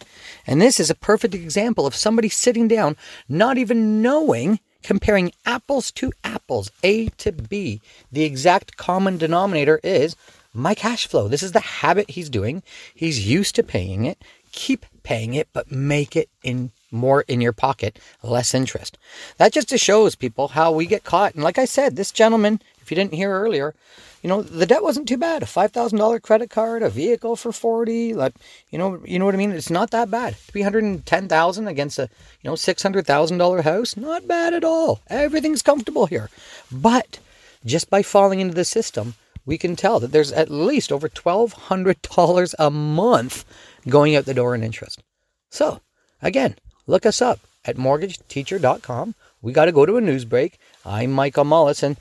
And 0.48 0.62
this 0.62 0.79
is 0.79 0.89
a 0.89 0.96
perfect 0.96 1.34
example 1.36 1.86
of 1.86 1.96
somebody 1.96 2.29
sitting 2.29 2.67
down, 2.67 2.98
not 3.29 3.58
even 3.58 4.01
knowing, 4.01 4.60
comparing 4.84 5.32
apples 5.46 5.91
to 5.91 6.12
apples, 6.24 6.72
A 6.84 7.08
to 7.10 7.32
B. 7.32 7.82
The 8.12 8.24
exact 8.24 8.77
common 8.77 9.17
denominator 9.17 9.79
is 9.84 10.15
my 10.53 10.75
cash 10.75 11.08
flow. 11.08 11.27
This 11.27 11.44
is 11.44 11.53
the 11.53 11.60
habit 11.60 12.10
he's 12.10 12.29
doing. 12.29 12.63
He's 12.94 13.25
used 13.25 13.56
to 13.56 13.63
paying 13.63 14.06
it. 14.06 14.22
Keep 14.51 14.86
paying 15.03 15.34
it, 15.34 15.48
but 15.53 15.72
make 15.72 16.15
it 16.15 16.29
in 16.43 16.72
more 16.91 17.22
in 17.22 17.41
your 17.41 17.53
pocket, 17.53 17.98
less 18.22 18.53
interest. 18.53 18.98
That 19.38 19.53
just 19.53 19.70
shows 19.77 20.15
people 20.15 20.50
how 20.50 20.72
we 20.72 20.86
get 20.86 21.03
caught. 21.03 21.36
And 21.36 21.43
like 21.43 21.58
I 21.58 21.65
said, 21.65 21.96
this 21.96 22.12
gentleman, 22.12 22.62
if 22.81 22.91
you 22.91 22.96
didn't 22.96 23.13
hear 23.13 23.31
earlier, 23.31 23.74
you 24.22 24.27
know, 24.27 24.41
the 24.43 24.67
debt 24.67 24.84
wasn't 24.84 25.08
too 25.08 25.17
bad. 25.17 25.41
A 25.41 25.48
five 25.48 25.72
thousand 25.72 25.98
dollar 25.98 26.20
credit 26.20 26.50
card, 26.50 26.84
a 26.84 26.89
vehicle 26.89 27.36
for 27.36 27.51
forty, 27.51 28.13
like 28.13 28.34
you 28.70 28.77
know, 28.77 29.01
you 29.05 29.17
know 29.17 29.25
what 29.25 29.34
I 29.34 29.38
mean? 29.38 29.51
It's 29.51 29.72
not 29.72 29.91
that 29.91 30.12
bad. 30.12 30.36
Three 30.36 30.62
hundred 30.62 30.84
and 30.84 31.03
ten 31.05 31.27
thousand 31.27 31.67
against 31.67 31.98
a 31.98 32.10
you 32.41 32.50
know 32.50 32.55
six 32.55 32.84
hundred 32.84 33.08
thousand 33.08 33.39
dollar 33.39 33.63
house, 33.63 33.98
not 33.98 34.27
bad 34.27 34.53
at 34.53 34.63
all. 34.63 35.01
Everything's 35.08 35.63
comfortable 35.63 36.05
here. 36.05 36.29
But 36.72 37.20
just 37.65 37.89
by 37.89 38.03
falling 38.03 38.39
into 38.39 38.53
the 38.53 38.65
system, 38.65 39.15
we 39.46 39.58
can 39.58 39.75
tell 39.75 40.00
that 40.00 40.12
there's 40.12 40.31
at 40.31 40.51
least 40.51 40.91
over 40.91 41.10
twelve 41.10 41.53
hundred 41.53 42.01
dollars 42.03 42.53
a 42.60 42.70
month 42.70 43.43
going 43.88 44.16
out 44.16 44.26
the 44.26 44.34
door 44.34 44.56
in 44.56 44.64
interest. 44.64 45.02
So 45.50 45.82
again, 46.22 46.56
look 46.88 47.06
us 47.06 47.22
up 47.22 47.40
at 47.66 47.78
mortgageteacher.com. 47.78 49.16
We 49.42 49.54
got 49.54 49.66
to 49.66 49.72
go 49.72 49.86
to 49.86 49.98
a 49.98 50.02
news 50.02 50.26
break. 50.26 50.60
I'm 50.86 51.12
Michael 51.12 51.46
Mullis, 51.46 51.84
and 51.84 51.98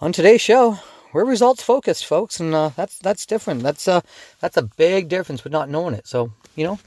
on 0.00 0.12
today's 0.12 0.40
show, 0.40 0.78
we're 1.12 1.24
results 1.24 1.62
focused, 1.62 2.04
folks, 2.04 2.40
and 2.40 2.54
uh, 2.54 2.70
that's 2.76 2.98
that's 2.98 3.24
different. 3.24 3.62
That's 3.62 3.88
uh, 3.88 4.00
that's 4.40 4.56
a 4.56 4.62
big 4.62 5.08
difference 5.08 5.44
with 5.44 5.52
not 5.52 5.70
knowing 5.70 5.94
it. 5.94 6.06
So 6.06 6.32
you 6.56 6.64
know, 6.64 6.78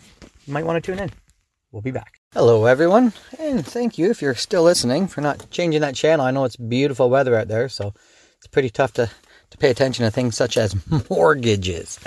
you 0.45 0.53
might 0.53 0.65
want 0.65 0.83
to 0.83 0.91
tune 0.91 0.99
in. 0.99 1.11
We'll 1.71 1.81
be 1.81 1.91
back. 1.91 2.19
Hello, 2.33 2.65
everyone, 2.65 3.13
and 3.39 3.65
thank 3.65 3.97
you 3.97 4.11
if 4.11 4.21
you're 4.21 4.35
still 4.35 4.63
listening 4.63 5.07
for 5.07 5.21
not 5.21 5.49
changing 5.49 5.81
that 5.81 5.95
channel. 5.95 6.25
I 6.25 6.31
know 6.31 6.43
it's 6.43 6.55
beautiful 6.57 7.09
weather 7.09 7.35
out 7.35 7.47
there, 7.47 7.69
so 7.69 7.93
it's 8.37 8.47
pretty 8.47 8.69
tough 8.69 8.93
to 8.93 9.09
to 9.51 9.57
pay 9.57 9.69
attention 9.69 10.05
to 10.05 10.11
things 10.11 10.35
such 10.35 10.57
as 10.57 10.75
mortgages. 11.09 11.99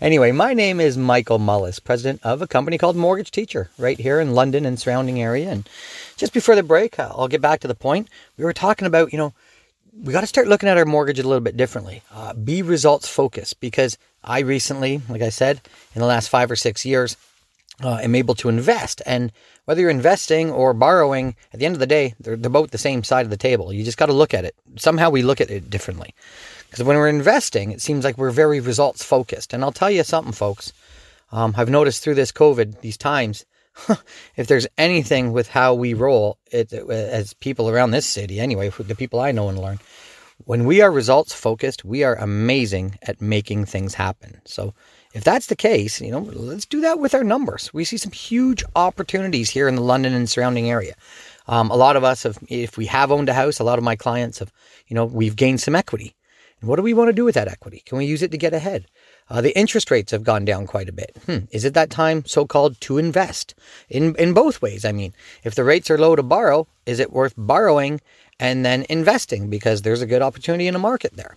Anyway, 0.00 0.32
my 0.32 0.54
name 0.54 0.80
is 0.80 0.96
Michael 0.96 1.38
Mullis, 1.38 1.82
president 1.82 2.20
of 2.22 2.42
a 2.42 2.46
company 2.46 2.78
called 2.78 2.96
Mortgage 2.96 3.30
Teacher 3.30 3.70
right 3.78 3.98
here 3.98 4.20
in 4.20 4.34
London 4.34 4.66
and 4.66 4.78
surrounding 4.78 5.20
area. 5.20 5.50
And 5.50 5.68
just 6.16 6.32
before 6.32 6.54
the 6.54 6.62
break, 6.62 6.98
I'll 6.98 7.28
get 7.28 7.40
back 7.40 7.60
to 7.60 7.68
the 7.68 7.74
point. 7.74 8.08
We 8.36 8.44
were 8.44 8.52
talking 8.52 8.86
about, 8.86 9.12
you 9.12 9.18
know, 9.18 9.32
we 10.00 10.12
got 10.12 10.20
to 10.20 10.26
start 10.26 10.48
looking 10.48 10.68
at 10.68 10.78
our 10.78 10.84
mortgage 10.84 11.18
a 11.18 11.26
little 11.26 11.40
bit 11.40 11.56
differently. 11.56 12.02
Uh, 12.12 12.34
be 12.34 12.62
results 12.62 13.08
focused 13.08 13.60
because 13.60 13.98
I 14.22 14.40
recently, 14.40 15.00
like 15.08 15.22
I 15.22 15.30
said, 15.30 15.60
in 15.94 16.00
the 16.00 16.06
last 16.06 16.28
five 16.28 16.50
or 16.50 16.56
six 16.56 16.84
years, 16.84 17.16
uh, 17.82 17.96
am 18.02 18.14
able 18.14 18.34
to 18.36 18.48
invest. 18.48 19.02
And 19.06 19.32
whether 19.64 19.80
you're 19.80 19.90
investing 19.90 20.50
or 20.50 20.74
borrowing, 20.74 21.36
at 21.52 21.60
the 21.60 21.66
end 21.66 21.76
of 21.76 21.80
the 21.80 21.86
day, 21.86 22.14
they're, 22.20 22.36
they're 22.36 22.50
both 22.50 22.70
the 22.70 22.78
same 22.78 23.04
side 23.04 23.26
of 23.26 23.30
the 23.30 23.36
table. 23.36 23.72
You 23.72 23.84
just 23.84 23.98
got 23.98 24.06
to 24.06 24.12
look 24.12 24.34
at 24.34 24.44
it. 24.44 24.54
Somehow 24.76 25.10
we 25.10 25.22
look 25.22 25.40
at 25.40 25.50
it 25.50 25.70
differently. 25.70 26.14
Because 26.68 26.84
when 26.84 26.96
we're 26.96 27.08
investing, 27.08 27.70
it 27.70 27.80
seems 27.80 28.04
like 28.04 28.18
we're 28.18 28.30
very 28.30 28.60
results 28.60 29.02
focused. 29.02 29.52
And 29.52 29.62
I'll 29.62 29.72
tell 29.72 29.90
you 29.90 30.04
something, 30.04 30.32
folks. 30.32 30.72
Um, 31.32 31.54
I've 31.56 31.70
noticed 31.70 32.02
through 32.02 32.14
this 32.14 32.32
COVID, 32.32 32.80
these 32.80 32.96
times, 32.96 33.44
if 34.36 34.46
there's 34.46 34.66
anything 34.76 35.32
with 35.32 35.48
how 35.48 35.74
we 35.74 35.94
roll 35.94 36.38
it, 36.50 36.72
as 36.72 37.34
people 37.34 37.70
around 37.70 37.90
this 37.90 38.06
city, 38.06 38.40
anyway, 38.40 38.70
the 38.70 38.94
people 38.94 39.20
I 39.20 39.32
know 39.32 39.48
and 39.48 39.58
learn, 39.58 39.78
when 40.44 40.64
we 40.64 40.80
are 40.80 40.90
results 40.90 41.32
focused, 41.32 41.84
we 41.84 42.04
are 42.04 42.14
amazing 42.14 42.98
at 43.02 43.20
making 43.20 43.64
things 43.64 43.94
happen. 43.94 44.40
So 44.44 44.74
if 45.14 45.24
that's 45.24 45.46
the 45.46 45.56
case, 45.56 46.00
you 46.00 46.10
know, 46.10 46.20
let's 46.20 46.66
do 46.66 46.80
that 46.82 46.98
with 46.98 47.14
our 47.14 47.24
numbers. 47.24 47.72
We 47.72 47.84
see 47.84 47.96
some 47.96 48.12
huge 48.12 48.62
opportunities 48.76 49.50
here 49.50 49.68
in 49.68 49.74
the 49.74 49.82
London 49.82 50.14
and 50.14 50.28
surrounding 50.28 50.70
area. 50.70 50.94
Um, 51.46 51.70
a 51.70 51.76
lot 51.76 51.96
of 51.96 52.04
us 52.04 52.24
have, 52.24 52.38
if 52.48 52.76
we 52.76 52.86
have 52.86 53.10
owned 53.10 53.28
a 53.28 53.34
house, 53.34 53.58
a 53.58 53.64
lot 53.64 53.78
of 53.78 53.84
my 53.84 53.96
clients 53.96 54.38
have, 54.38 54.52
you 54.86 54.94
know, 54.94 55.06
we've 55.06 55.36
gained 55.36 55.60
some 55.60 55.74
equity. 55.74 56.14
And 56.60 56.68
what 56.68 56.76
do 56.76 56.82
we 56.82 56.94
want 56.94 57.08
to 57.08 57.14
do 57.14 57.24
with 57.24 57.36
that 57.36 57.48
equity? 57.48 57.82
Can 57.86 57.98
we 57.98 58.04
use 58.04 58.22
it 58.22 58.32
to 58.32 58.38
get 58.38 58.52
ahead? 58.52 58.86
Uh, 59.30 59.40
the 59.40 59.56
interest 59.56 59.90
rates 59.90 60.10
have 60.10 60.24
gone 60.24 60.44
down 60.44 60.66
quite 60.66 60.88
a 60.88 60.92
bit. 60.92 61.16
Hmm. 61.26 61.38
Is 61.50 61.64
it 61.64 61.74
that 61.74 61.90
time, 61.90 62.24
so 62.26 62.46
called, 62.46 62.80
to 62.82 62.98
invest? 62.98 63.54
In, 63.88 64.14
in 64.16 64.34
both 64.34 64.60
ways. 64.60 64.84
I 64.84 64.92
mean, 64.92 65.14
if 65.44 65.54
the 65.54 65.64
rates 65.64 65.90
are 65.90 65.98
low 65.98 66.16
to 66.16 66.22
borrow, 66.22 66.66
is 66.84 66.98
it 66.98 67.12
worth 67.12 67.34
borrowing 67.36 68.00
and 68.40 68.64
then 68.64 68.84
investing 68.88 69.48
because 69.48 69.82
there's 69.82 70.02
a 70.02 70.06
good 70.06 70.22
opportunity 70.22 70.66
in 70.66 70.74
the 70.74 70.80
market 70.80 71.16
there? 71.16 71.36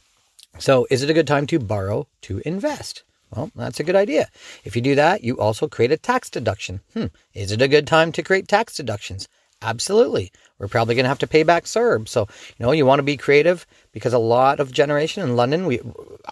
So, 0.58 0.88
is 0.90 1.02
it 1.04 1.10
a 1.10 1.14
good 1.14 1.28
time 1.28 1.48
to 1.48 1.60
borrow 1.60 2.08
to 2.24 2.42
invest? 2.46 3.04
Well, 3.36 3.52
that's 3.56 3.80
a 3.80 3.84
good 3.84 3.96
idea. 3.96 4.30
If 4.64 4.76
you 4.76 4.82
do 4.82 4.96
that, 4.96 5.24
you 5.24 5.40
also 5.40 5.68
create 5.68 5.92
a 5.92 5.98
tax 5.98 6.30
deduction. 6.30 6.82
Hmm. 6.94 7.06
Is 7.34 7.52
it 7.52 7.62
a 7.62 7.68
good 7.68 7.88
time 7.88 8.12
to 8.14 8.24
create 8.24 8.48
tax 8.48 8.76
deductions? 8.76 9.28
Absolutely. 9.62 10.32
We're 10.58 10.68
probably 10.68 10.96
going 10.96 11.06
to 11.06 11.10
have 11.10 11.20
to 11.20 11.28
pay 11.28 11.44
back 11.44 11.66
CERB. 11.66 12.08
So, 12.08 12.28
you 12.58 12.66
know, 12.66 12.72
you 12.72 12.86
want 12.86 13.00
to 13.00 13.04
be 13.04 13.16
creative 13.16 13.66
because 13.92 14.14
a 14.14 14.20
lot 14.20 14.60
of 14.60 14.72
generation 14.72 15.24
in 15.24 15.36
London, 15.36 15.66
we, 15.66 15.80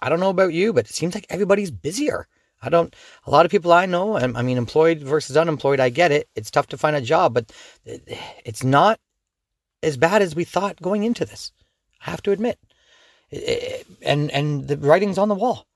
I 0.01 0.10
don't 0.10 0.20
know 0.20 0.29
about 0.29 0.53
you, 0.53 0.74
but 0.74 0.89
it 0.89 0.94
seems 0.94 1.13
like 1.13 1.27
everybody's 1.29 1.72
busier. 1.72 2.27
I 2.62 2.70
don't, 2.70 2.94
a 3.25 3.32
lot 3.32 3.46
of 3.46 3.51
people 3.51 3.72
I 3.72 3.86
know, 3.86 4.18
I 4.18 4.41
mean, 4.41 4.58
employed 4.58 5.00
versus 5.00 5.38
unemployed, 5.38 5.79
I 5.79 5.89
get 5.89 6.12
it. 6.12 6.27
It's 6.36 6.51
tough 6.51 6.68
to 6.68 6.77
find 6.77 6.96
a 6.96 7.01
job, 7.01 7.34
but 7.34 7.51
it's 7.86 8.63
not 8.63 9.00
as 9.82 9.96
bad 9.96 10.22
as 10.22 10.36
we 10.36 10.44
thought 10.44 10.82
going 10.82 11.03
into 11.03 11.24
this. 11.24 11.53
I 12.06 12.10
have 12.10 12.22
to 12.24 12.32
admit. 12.32 12.60
And, 14.01 14.29
and 14.32 14.68
the 14.68 14.75
writing's 14.75 15.18
on 15.18 15.29
the 15.29 15.36
wall. 15.36 15.68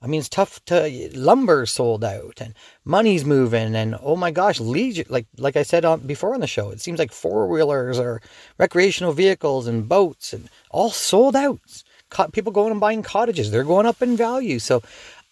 I 0.00 0.06
mean, 0.06 0.20
it's 0.20 0.28
tough 0.28 0.64
to 0.66 1.10
lumber 1.14 1.66
sold 1.66 2.04
out 2.04 2.40
and 2.40 2.54
money's 2.84 3.24
moving 3.24 3.74
and 3.74 3.96
oh 4.00 4.14
my 4.14 4.30
gosh, 4.30 4.60
like 4.60 5.26
like 5.36 5.56
I 5.56 5.64
said 5.64 5.84
on 5.84 6.00
before 6.00 6.34
on 6.34 6.40
the 6.40 6.46
show, 6.46 6.70
it 6.70 6.80
seems 6.80 7.00
like 7.00 7.12
four 7.12 7.48
wheelers 7.48 7.98
or 7.98 8.22
recreational 8.58 9.12
vehicles 9.12 9.66
and 9.66 9.88
boats 9.88 10.32
and 10.32 10.48
all 10.70 10.90
sold 10.90 11.34
out. 11.34 11.82
People 12.32 12.52
going 12.52 12.70
and 12.70 12.80
buying 12.80 13.02
cottages, 13.02 13.50
they're 13.50 13.64
going 13.64 13.86
up 13.86 14.00
in 14.00 14.16
value. 14.16 14.60
So 14.60 14.82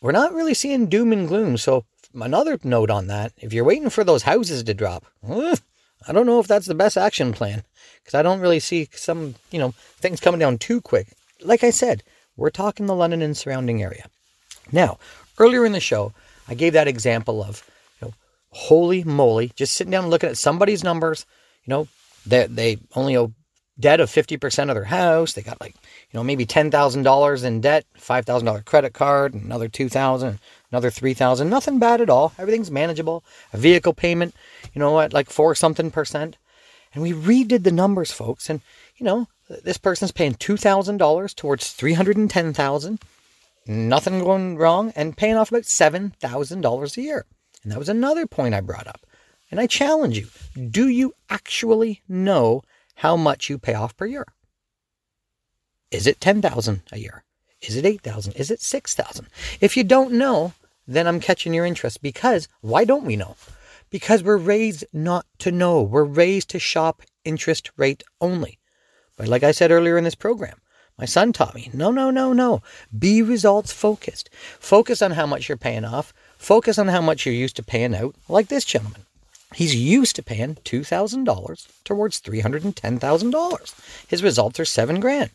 we're 0.00 0.12
not 0.12 0.34
really 0.34 0.52
seeing 0.54 0.88
doom 0.88 1.12
and 1.12 1.28
gloom. 1.28 1.56
So 1.56 1.84
another 2.14 2.58
note 2.64 2.90
on 2.90 3.06
that, 3.06 3.32
if 3.38 3.52
you're 3.52 3.64
waiting 3.64 3.88
for 3.88 4.02
those 4.02 4.24
houses 4.24 4.64
to 4.64 4.74
drop, 4.74 5.04
I 5.28 6.12
don't 6.12 6.26
know 6.26 6.40
if 6.40 6.48
that's 6.48 6.66
the 6.66 6.74
best 6.74 6.96
action 6.96 7.32
plan 7.32 7.62
because 8.00 8.14
I 8.14 8.22
don't 8.22 8.40
really 8.40 8.60
see 8.60 8.88
some 8.92 9.36
you 9.52 9.60
know 9.60 9.74
things 9.98 10.18
coming 10.18 10.40
down 10.40 10.58
too 10.58 10.80
quick. 10.80 11.08
Like 11.40 11.62
I 11.62 11.70
said, 11.70 12.02
we're 12.36 12.50
talking 12.50 12.86
the 12.86 12.94
London 12.94 13.22
and 13.22 13.36
surrounding 13.36 13.80
area. 13.80 14.06
Now, 14.72 14.98
earlier 15.38 15.64
in 15.64 15.72
the 15.72 15.80
show, 15.80 16.12
I 16.48 16.54
gave 16.54 16.72
that 16.74 16.88
example 16.88 17.42
of, 17.42 17.68
you 18.00 18.08
know, 18.08 18.14
holy 18.50 19.04
moly, 19.04 19.52
just 19.54 19.74
sitting 19.74 19.90
down 19.90 20.04
and 20.04 20.10
looking 20.10 20.28
at 20.28 20.38
somebody's 20.38 20.84
numbers. 20.84 21.26
You 21.64 21.70
know, 21.72 21.88
they, 22.26 22.46
they 22.46 22.78
only 22.94 23.16
owe 23.16 23.32
debt 23.78 24.00
of 24.00 24.10
50% 24.10 24.68
of 24.68 24.74
their 24.74 24.84
house. 24.84 25.32
They 25.32 25.42
got 25.42 25.60
like, 25.60 25.74
you 25.74 26.18
know, 26.18 26.24
maybe 26.24 26.46
$10,000 26.46 27.44
in 27.44 27.60
debt, 27.60 27.84
$5,000 27.98 28.64
credit 28.64 28.92
card, 28.92 29.34
another 29.34 29.68
2000 29.68 30.38
another 30.72 30.90
3000 30.90 31.48
Nothing 31.48 31.78
bad 31.78 32.00
at 32.00 32.10
all. 32.10 32.32
Everything's 32.38 32.70
manageable. 32.70 33.24
A 33.52 33.58
vehicle 33.58 33.94
payment, 33.94 34.34
you 34.74 34.80
know 34.80 35.00
at 35.00 35.12
like 35.12 35.30
four 35.30 35.54
something 35.54 35.90
percent. 35.90 36.36
And 36.94 37.02
we 37.02 37.12
redid 37.12 37.62
the 37.62 37.72
numbers, 37.72 38.10
folks. 38.10 38.48
And, 38.48 38.60
you 38.96 39.04
know, 39.04 39.28
this 39.48 39.78
person's 39.78 40.12
paying 40.12 40.34
$2,000 40.34 41.34
towards 41.34 41.72
310000 41.72 42.98
nothing 43.68 44.20
going 44.20 44.56
wrong, 44.56 44.92
and 44.96 45.16
paying 45.16 45.36
off 45.36 45.50
about 45.50 45.62
$7,000 45.62 46.96
a 46.96 47.02
year. 47.02 47.26
And 47.62 47.72
that 47.72 47.78
was 47.78 47.88
another 47.88 48.26
point 48.26 48.54
I 48.54 48.60
brought 48.60 48.86
up. 48.86 49.06
And 49.50 49.60
I 49.60 49.66
challenge 49.66 50.18
you 50.18 50.28
do 50.70 50.88
you 50.88 51.14
actually 51.30 52.02
know 52.08 52.62
how 52.96 53.16
much 53.16 53.48
you 53.48 53.58
pay 53.58 53.74
off 53.74 53.96
per 53.96 54.06
year? 54.06 54.26
Is 55.90 56.06
it 56.06 56.20
10,000 56.20 56.82
a 56.92 56.98
year? 56.98 57.24
Is 57.60 57.76
it 57.76 57.84
8,000? 57.86 58.34
Is 58.34 58.50
it 58.50 58.60
6,000? 58.60 59.26
If 59.60 59.76
you 59.76 59.84
don't 59.84 60.12
know, 60.12 60.52
then 60.86 61.06
I'm 61.06 61.20
catching 61.20 61.54
your 61.54 61.66
interest 61.66 62.02
because 62.02 62.48
why 62.60 62.84
don't 62.84 63.04
we 63.04 63.16
know? 63.16 63.36
Because 63.90 64.22
we're 64.22 64.36
raised 64.36 64.84
not 64.92 65.26
to 65.38 65.52
know. 65.52 65.82
We're 65.82 66.04
raised 66.04 66.50
to 66.50 66.58
shop 66.58 67.02
interest 67.24 67.70
rate 67.76 68.04
only. 68.20 68.58
But 69.16 69.28
like 69.28 69.42
I 69.42 69.52
said 69.52 69.70
earlier 69.70 69.96
in 69.96 70.04
this 70.04 70.14
program, 70.14 70.60
my 70.98 71.04
son 71.04 71.32
taught 71.32 71.54
me 71.54 71.70
no, 71.74 71.90
no, 71.90 72.10
no, 72.10 72.32
no. 72.32 72.62
Be 72.96 73.22
results 73.22 73.72
focused. 73.72 74.30
Focus 74.58 75.02
on 75.02 75.12
how 75.12 75.26
much 75.26 75.48
you're 75.48 75.58
paying 75.58 75.84
off. 75.84 76.12
Focus 76.38 76.78
on 76.78 76.88
how 76.88 77.00
much 77.00 77.26
you're 77.26 77.34
used 77.34 77.56
to 77.56 77.62
paying 77.62 77.94
out, 77.94 78.14
like 78.28 78.48
this 78.48 78.64
gentleman. 78.64 79.02
He's 79.54 79.74
used 79.74 80.16
to 80.16 80.22
paying 80.22 80.56
$2,000 80.56 81.84
towards 81.84 82.20
$310,000. 82.20 84.08
His 84.08 84.22
results 84.22 84.60
are 84.60 84.64
seven 84.64 85.00
grand. 85.00 85.30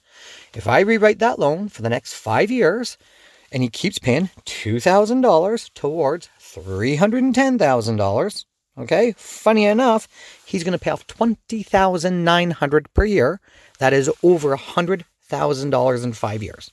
If 0.53 0.67
I 0.67 0.81
rewrite 0.81 1.19
that 1.19 1.39
loan 1.39 1.69
for 1.69 1.81
the 1.81 1.89
next 1.89 2.13
five 2.13 2.51
years 2.51 2.97
and 3.51 3.63
he 3.63 3.69
keeps 3.69 3.99
paying 3.99 4.29
$2,000 4.45 5.73
towards 5.73 6.29
$310,000, 6.39 8.45
okay, 8.77 9.13
funny 9.17 9.65
enough, 9.65 10.07
he's 10.45 10.63
going 10.63 10.77
to 10.77 10.79
pay 10.79 10.91
off 10.91 11.07
20,900 11.07 12.93
per 12.93 13.05
year. 13.05 13.39
That 13.79 13.93
is 13.93 14.11
over 14.21 14.55
$100 14.55 15.03
$1,000 15.31 16.03
in 16.03 16.13
five 16.13 16.43
years. 16.43 16.71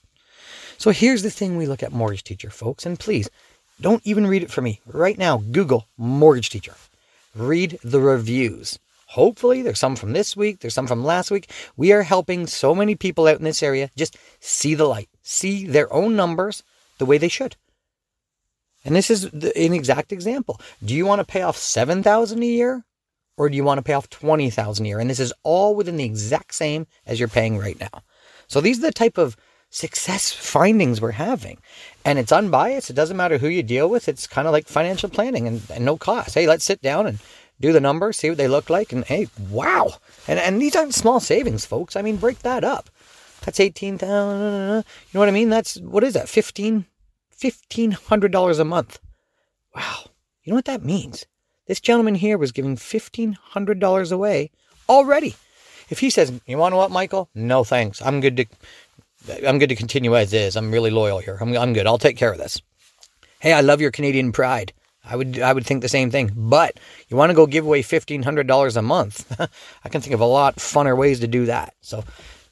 So 0.77 0.91
here's 0.91 1.23
the 1.23 1.31
thing 1.31 1.57
we 1.57 1.67
look 1.67 1.83
at 1.83 1.93
mortgage 1.93 2.25
teacher, 2.25 2.51
folks, 2.51 2.87
and 2.87 2.99
please 2.99 3.29
don't 3.81 4.05
even 4.05 4.27
read 4.27 4.43
it 4.43 4.51
for 4.51 4.63
me. 4.63 4.81
Right 4.87 5.19
now, 5.19 5.39
Google 5.39 5.89
mortgage 5.97 6.51
teacher. 6.51 6.75
Read 7.35 7.79
the 7.83 8.01
reviews. 8.01 8.79
Hopefully, 9.07 9.63
there's 9.63 9.79
some 9.79 9.97
from 9.97 10.13
this 10.13 10.37
week, 10.37 10.61
there's 10.61 10.75
some 10.75 10.87
from 10.87 11.05
last 11.05 11.31
week. 11.31 11.51
We 11.77 11.93
are 11.93 12.03
helping 12.03 12.47
so 12.47 12.75
many 12.75 12.95
people 12.95 13.27
out 13.27 13.39
in 13.39 13.45
this 13.45 13.63
area 13.63 13.91
just 13.97 14.19
see 14.41 14.75
the 14.75 14.85
light, 14.85 15.09
see 15.23 15.67
their 15.67 15.93
own 15.93 16.15
numbers 16.15 16.63
the 16.99 17.07
way 17.07 17.17
they 17.17 17.29
should. 17.29 17.57
And 18.85 18.95
this 18.95 19.11
is 19.11 19.25
an 19.25 19.73
exact 19.73 20.13
example. 20.13 20.61
Do 20.85 20.95
you 20.95 21.07
want 21.07 21.21
to 21.21 21.25
pay 21.25 21.43
off 21.43 21.57
7000 21.57 22.43
a 22.43 22.47
year 22.47 22.85
or 23.37 23.49
do 23.49 23.57
you 23.57 23.65
want 23.65 23.79
to 23.79 23.83
pay 23.83 23.95
off 23.95 24.11
20000 24.11 24.85
a 24.85 24.89
year? 24.89 24.99
And 24.99 25.09
this 25.09 25.21
is 25.21 25.33
all 25.43 25.75
within 25.75 25.97
the 25.97 26.05
exact 26.05 26.55
same 26.55 26.87
as 27.07 27.19
you're 27.19 27.29
paying 27.29 27.59
right 27.59 27.79
now. 27.81 28.03
So 28.49 28.61
these 28.61 28.79
are 28.79 28.89
the 28.89 28.93
type 28.93 29.19
of 29.19 29.37
success 29.71 30.33
findings 30.33 31.01
we're 31.01 31.13
having. 31.13 31.59
And 32.05 32.19
it's 32.19 32.33
unbiased. 32.33 32.91
It 32.91 32.95
doesn't 32.95 33.17
matter 33.17 33.39
who 33.39 33.49
you 33.49 33.63
deal 33.63 33.89
with. 33.89 34.09
It's 34.09 34.27
kind 34.27 34.49
of 34.49 34.53
like 34.53 34.67
financial 34.67 35.09
planning 35.09 35.47
and, 35.47 35.63
and 35.71 35.85
no 35.85 35.97
cost. 35.97 36.35
Hey, 36.35 36.47
let's 36.47 36.65
sit 36.65 36.83
down 36.83 37.07
and 37.07 37.19
do 37.61 37.73
the 37.73 37.81
numbers, 37.81 38.17
see 38.17 38.31
what 38.31 38.39
they 38.39 38.49
look 38.49 38.71
like. 38.71 38.93
And 38.93 39.05
hey, 39.05 39.29
wow. 39.51 39.95
And, 40.27 40.39
and 40.39 40.61
these 40.61 40.75
aren't 40.75 40.95
small 40.95 41.21
savings, 41.21 41.67
folks. 41.67 41.97
I 41.97 42.03
mean, 42.03 42.17
break 42.17 42.41
that 42.41 42.65
up. 42.65 42.91
That's 43.45 43.61
18000 43.61 44.09
You 44.09 44.85
know 45.15 45.21
what 45.21 45.29
I 45.29 45.33
mean? 45.33 45.51
That's, 45.51 45.77
what 45.79 46.05
is 46.05 46.15
that? 46.15 46.29
15 46.29 46.87
$1,500 47.41 48.61
a 48.61 48.65
month. 48.65 48.99
Wow. 49.75 50.11
You 50.43 50.51
know 50.51 50.57
what 50.57 50.65
that 50.65 50.85
means? 50.85 51.27
This 51.67 51.81
gentleman 51.81 52.17
here 52.17 52.39
was 52.39 52.53
giving 52.53 52.77
$1,500 52.77 54.13
away 54.13 54.51
already. 54.89 55.37
If 55.91 56.01
he 56.01 56.11
says, 56.11 56.33
"You 56.47 56.59
want 56.59 56.75
what, 56.75 56.91
Michael?" 56.91 57.29
No, 57.35 57.65
thanks. 57.65 58.03
I'm 58.03 58.21
good 58.21 58.37
to 58.37 58.47
I'm 59.47 59.59
good 59.59 59.69
to 59.69 59.77
continue 59.77 60.17
as 60.17 60.33
is. 60.33 60.57
I'm 60.57 60.71
really 60.71 60.91
loyal 60.91 61.19
here. 61.19 61.39
I'm 61.41 61.57
I'm 61.57 61.73
good. 61.73 61.87
I'll 61.87 61.99
take 61.99 62.17
care 62.17 62.33
of 62.33 62.39
this. 62.39 62.61
Hey, 63.41 63.53
I 63.53 63.61
love 63.61 63.81
your 63.81 63.91
Canadian 63.91 64.33
pride. 64.33 64.73
I 65.05 65.17
would 65.17 65.39
I 65.39 65.53
would 65.53 65.67
think 65.67 65.83
the 65.83 65.89
same 65.89 66.11
thing. 66.11 66.33
But 66.35 66.79
you 67.09 67.17
want 67.17 67.31
to 67.31 67.35
go 67.35 67.47
give 67.47 67.65
away 67.65 67.83
fifteen 67.83 68.23
hundred 68.23 68.47
dollars 68.47 68.77
a 68.77 68.83
month? 68.83 69.35
I 69.85 69.89
can 69.89 70.01
think 70.01 70.15
of 70.15 70.21
a 70.21 70.27
lot 70.27 70.57
funner 70.57 70.97
ways 70.97 71.21
to 71.21 71.27
do 71.27 71.47
that. 71.47 71.75
So, 71.81 72.05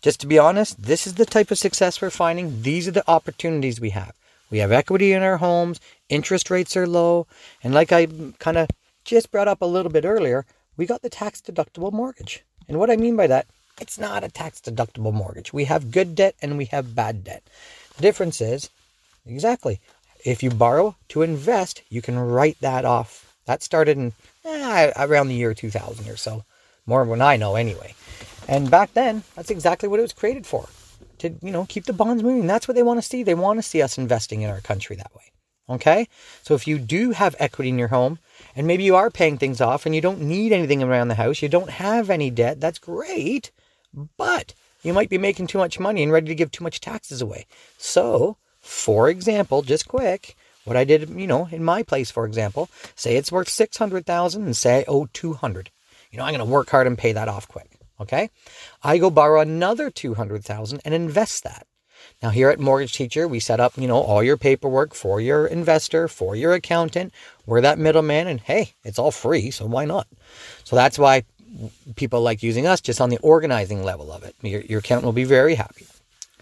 just 0.03 0.21
to 0.21 0.27
be 0.27 0.39
honest, 0.39 0.83
this 0.83 1.07
is 1.07 1.15
the 1.15 1.27
type 1.27 1.51
of 1.51 1.59
success 1.59 2.01
we're 2.01 2.11
finding. 2.11 2.63
These 2.63 2.89
are 2.89 2.93
the 2.93 3.09
opportunities 3.09 3.81
we 3.81 3.91
have. 3.91 4.13
We 4.51 4.59
have 4.59 4.73
equity 4.73 5.13
in 5.13 5.23
our 5.23 5.39
homes. 5.39 5.81
Interest 6.09 6.51
rates 6.51 6.77
are 6.77 6.87
low, 6.87 7.27
and 7.63 7.75
like 7.75 7.93
I 7.93 8.07
kind 8.39 8.57
of 8.57 8.69
just 9.05 9.31
brought 9.31 9.49
up 9.49 9.61
a 9.61 9.67
little 9.67 9.91
bit 9.91 10.05
earlier, 10.05 10.47
we 10.77 10.87
got 10.87 11.03
the 11.03 11.11
tax 11.11 11.41
deductible 11.41 11.93
mortgage. 11.93 12.45
And 12.69 12.79
what 12.79 12.91
I 12.91 12.97
mean 12.97 13.17
by 13.17 13.27
that, 13.27 13.47
it's 13.81 13.99
not 13.99 14.25
a 14.25 14.29
tax 14.29 14.61
deductible 14.61 15.13
mortgage. 15.13 15.53
We 15.53 15.65
have 15.65 15.91
good 15.91 16.15
debt 16.15 16.35
and 16.41 16.57
we 16.57 16.67
have 16.67 16.95
bad 16.95 17.25
debt. 17.25 17.43
The 17.97 18.03
difference 18.03 18.41
is 18.41 18.71
exactly 19.27 19.81
if 20.25 20.43
you 20.43 20.51
borrow 20.51 20.97
to 21.09 21.23
invest, 21.23 21.83
you 21.89 22.03
can 22.03 22.19
write 22.19 22.61
that 22.61 22.85
off. 22.85 23.35
That 23.45 23.63
started 23.63 23.97
in 23.97 24.13
eh, 24.45 24.93
around 24.97 25.29
the 25.29 25.35
year 25.35 25.55
2000 25.55 26.09
or 26.09 26.17
so, 26.17 26.45
more 26.85 27.05
than 27.07 27.23
I 27.23 27.37
know 27.37 27.55
anyway. 27.55 27.95
And 28.49 28.71
back 28.71 28.93
then, 28.95 29.23
that's 29.35 29.51
exactly 29.51 29.89
what 29.89 30.01
it 30.01 30.03
was 30.03 30.13
created 30.13 30.47
for 30.47 30.69
to, 31.19 31.31
you 31.43 31.51
know, 31.51 31.67
keep 31.69 31.85
the 31.85 31.93
bonds 31.93 32.23
moving. 32.23 32.47
That's 32.47 32.67
what 32.67 32.75
they 32.75 32.83
want 32.83 32.99
to 32.99 33.09
see. 33.09 33.23
They 33.23 33.35
want 33.35 33.59
to 33.59 33.63
see 33.63 33.83
us 33.83 33.99
investing 33.99 34.43
in 34.43 34.51
our 34.51 34.61
country 34.61 34.97
that 34.97 35.15
way. 35.15 35.33
Okay? 35.69 36.09
So 36.43 36.55
if 36.55 36.67
you 36.67 36.79
do 36.79 37.11
have 37.11 37.35
equity 37.39 37.71
in 37.71 37.79
your 37.79 37.89
home 37.89 38.19
and 38.55 38.67
maybe 38.67 38.85
you 38.85 38.97
are 38.97 39.11
paying 39.11 39.39
things 39.39 39.61
off 39.61 39.87
and 39.87 39.95
you 39.95 40.01
don't 40.01 40.21
need 40.21 40.53
anything 40.53 40.83
around 40.83 41.09
the 41.09 41.15
house, 41.15 41.43
you 41.43 41.49
don't 41.49 41.71
have 41.71 42.11
any 42.11 42.31
debt, 42.31 42.61
that's 42.61 42.79
great. 42.79 43.51
But 44.17 44.55
you 44.83 44.93
might 44.93 45.11
be 45.11 45.19
making 45.19 45.49
too 45.49 45.59
much 45.59 45.81
money 45.81 46.03
and 46.03 46.13
ready 46.13 46.29
to 46.29 46.35
give 46.35 46.53
too 46.53 46.65
much 46.65 46.81
taxes 46.81 47.21
away. 47.21 47.47
So, 47.79 48.37
for 48.61 49.09
example, 49.09 49.63
just 49.63 49.89
quick, 49.89 50.37
what 50.65 50.77
I 50.77 50.85
did, 50.85 51.09
you 51.11 51.27
know, 51.27 51.49
in 51.51 51.65
my 51.65 51.83
place, 51.83 52.11
for 52.11 52.27
example, 52.27 52.69
say 52.95 53.17
it's 53.17 53.33
worth 53.33 53.49
600,000 53.49 54.45
and 54.45 54.57
say 54.57 54.81
I 54.81 54.85
owe 54.87 55.07
200. 55.13 55.71
You 56.11 56.19
know, 56.19 56.25
I'm 56.25 56.35
going 56.35 56.47
to 56.47 56.53
work 56.53 56.71
hard 56.71 56.87
and 56.87 56.99
pay 56.99 57.13
that 57.13 57.29
off 57.29 57.49
quick. 57.49 57.79
Okay. 58.01 58.31
I 58.83 58.99
go 58.99 59.11
borrow 59.11 59.41
another 59.41 59.91
200,000 59.91 60.81
and 60.85 60.95
invest 60.95 61.45
that. 61.45 61.67
Now 62.23 62.31
here 62.31 62.49
at 62.51 62.59
Mortgage 62.59 62.95
Teacher, 62.95 63.29
we 63.29 63.41
set 63.41 63.61
up, 63.61 63.77
you 63.77 63.87
know, 63.87 64.01
all 64.01 64.23
your 64.23 64.37
paperwork 64.37 64.95
for 64.95 65.21
your 65.21 65.47
investor, 65.47 66.09
for 66.09 66.35
your 66.35 66.55
accountant. 66.55 67.13
We're 67.45 67.61
that 67.61 67.79
middleman 67.79 68.27
and 68.27 68.41
hey, 68.41 68.73
it's 68.85 68.99
all 68.99 69.11
free, 69.11 69.51
so 69.51 69.67
why 69.67 69.85
not? 69.85 70.07
So 70.65 70.77
that's 70.77 70.99
why 70.99 71.25
people 71.95 72.23
like 72.23 72.43
using 72.43 72.67
us 72.67 72.81
just 72.81 73.01
on 73.01 73.11
the 73.11 73.19
organizing 73.19 73.85
level 73.85 74.11
of 74.11 74.23
it. 74.23 74.35
Your, 74.43 74.63
your 74.63 74.79
accountant 74.81 75.07
will 75.07 75.13
be 75.13 75.25
very 75.25 75.55
happy 75.55 75.87